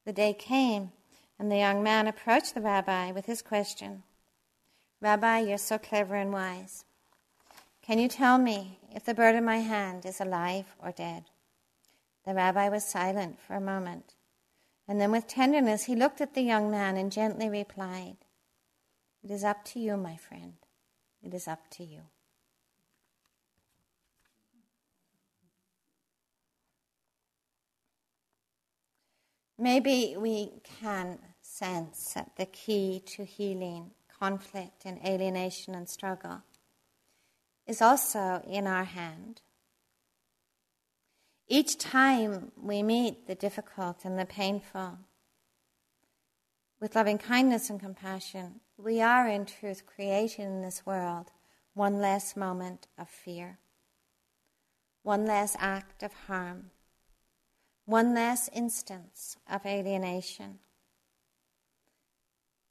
The 0.04 0.12
day 0.12 0.32
came, 0.32 0.92
and 1.40 1.50
the 1.50 1.56
young 1.56 1.82
man 1.82 2.06
approached 2.06 2.54
the 2.54 2.60
rabbi 2.60 3.10
with 3.10 3.26
his 3.26 3.42
question 3.42 4.04
Rabbi, 5.00 5.40
you're 5.40 5.58
so 5.58 5.76
clever 5.76 6.14
and 6.14 6.32
wise. 6.32 6.84
Can 7.82 7.98
you 7.98 8.06
tell 8.06 8.38
me 8.38 8.78
if 8.94 9.04
the 9.04 9.12
bird 9.12 9.34
in 9.34 9.44
my 9.44 9.58
hand 9.58 10.06
is 10.06 10.20
alive 10.20 10.66
or 10.80 10.92
dead? 10.92 11.24
The 12.24 12.34
rabbi 12.34 12.68
was 12.68 12.84
silent 12.84 13.40
for 13.40 13.54
a 13.54 13.60
moment, 13.60 14.14
and 14.88 14.98
then 14.98 15.12
with 15.12 15.28
tenderness 15.28 15.84
he 15.84 15.94
looked 15.94 16.22
at 16.22 16.34
the 16.34 16.40
young 16.40 16.70
man 16.70 16.96
and 16.96 17.12
gently 17.12 17.48
replied, 17.48 18.16
It 19.22 19.30
is 19.30 19.44
up 19.44 19.64
to 19.66 19.78
you, 19.78 19.98
my 19.98 20.16
friend. 20.16 20.54
It 21.22 21.34
is 21.34 21.46
up 21.46 21.68
to 21.72 21.84
you. 21.84 22.00
Maybe 29.58 30.14
we 30.16 30.52
can 30.80 31.18
sense 31.42 32.12
that 32.14 32.36
the 32.36 32.46
key 32.46 33.02
to 33.06 33.24
healing 33.24 33.90
conflict 34.20 34.84
and 34.84 35.04
alienation 35.04 35.74
and 35.74 35.88
struggle 35.88 36.42
is 37.66 37.82
also 37.82 38.42
in 38.48 38.66
our 38.66 38.84
hand. 38.84 39.42
Each 41.48 41.78
time 41.78 42.52
we 42.60 42.82
meet 42.82 43.26
the 43.26 43.34
difficult 43.34 44.04
and 44.04 44.18
the 44.18 44.26
painful 44.26 44.98
with 46.80 46.94
loving 46.94 47.18
kindness 47.18 47.70
and 47.70 47.80
compassion, 47.80 48.60
we 48.76 49.00
are 49.00 49.26
in 49.26 49.46
truth 49.46 49.84
creating 49.86 50.44
in 50.44 50.62
this 50.62 50.86
world 50.86 51.32
one 51.74 51.98
less 51.98 52.36
moment 52.36 52.86
of 52.98 53.08
fear, 53.08 53.58
one 55.02 55.26
less 55.26 55.56
act 55.58 56.02
of 56.02 56.12
harm 56.12 56.70
one 57.88 58.12
less 58.12 58.50
instance 58.52 59.38
of 59.50 59.64
alienation. 59.64 60.58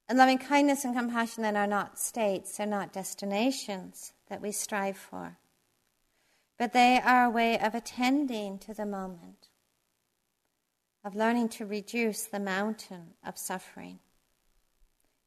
And 0.07 0.19
loving 0.19 0.37
kindness 0.37 0.85
and 0.85 0.95
compassion 0.95 1.41
then 1.41 1.57
are 1.57 1.65
not 1.65 1.97
states, 1.97 2.55
they're 2.55 2.67
not 2.67 2.93
destinations 2.93 4.13
that 4.29 4.43
we 4.43 4.51
strive 4.51 4.95
for, 4.95 5.39
but 6.57 6.73
they 6.73 6.99
are 7.03 7.25
a 7.25 7.29
way 7.29 7.59
of 7.59 7.75
attending 7.75 8.57
to 8.59 8.73
the 8.73 8.85
moment, 8.85 9.49
of 11.03 11.15
learning 11.15 11.49
to 11.49 11.65
reduce 11.65 12.23
the 12.23 12.39
mountain 12.39 13.13
of 13.25 13.37
suffering. 13.37 13.99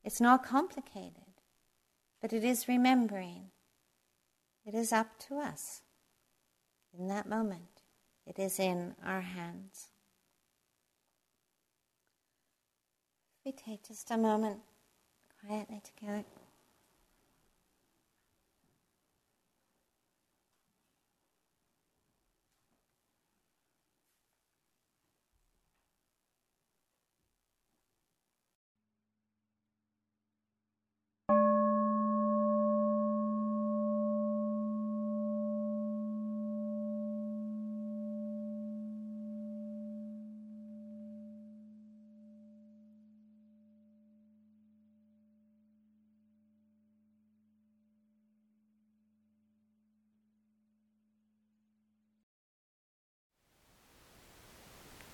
It's 0.03 0.21
not 0.21 0.45
complicated, 0.45 1.35
but 2.21 2.33
it 2.33 2.43
is 2.43 2.69
remembering. 2.69 3.51
It 4.65 4.75
is 4.75 4.93
up 4.93 5.19
to 5.29 5.37
us 5.37 5.83
in 6.99 7.09
that 7.09 7.29
moment. 7.29 7.83
It 8.27 8.39
is 8.39 8.59
in 8.59 8.95
our 9.05 9.21
hands. 9.21 9.89
We 13.45 13.53
take 13.53 13.89
just 13.89 14.11
a 14.11 14.19
moment 14.19 14.61
quietly 15.45 15.81
together. 15.83 16.25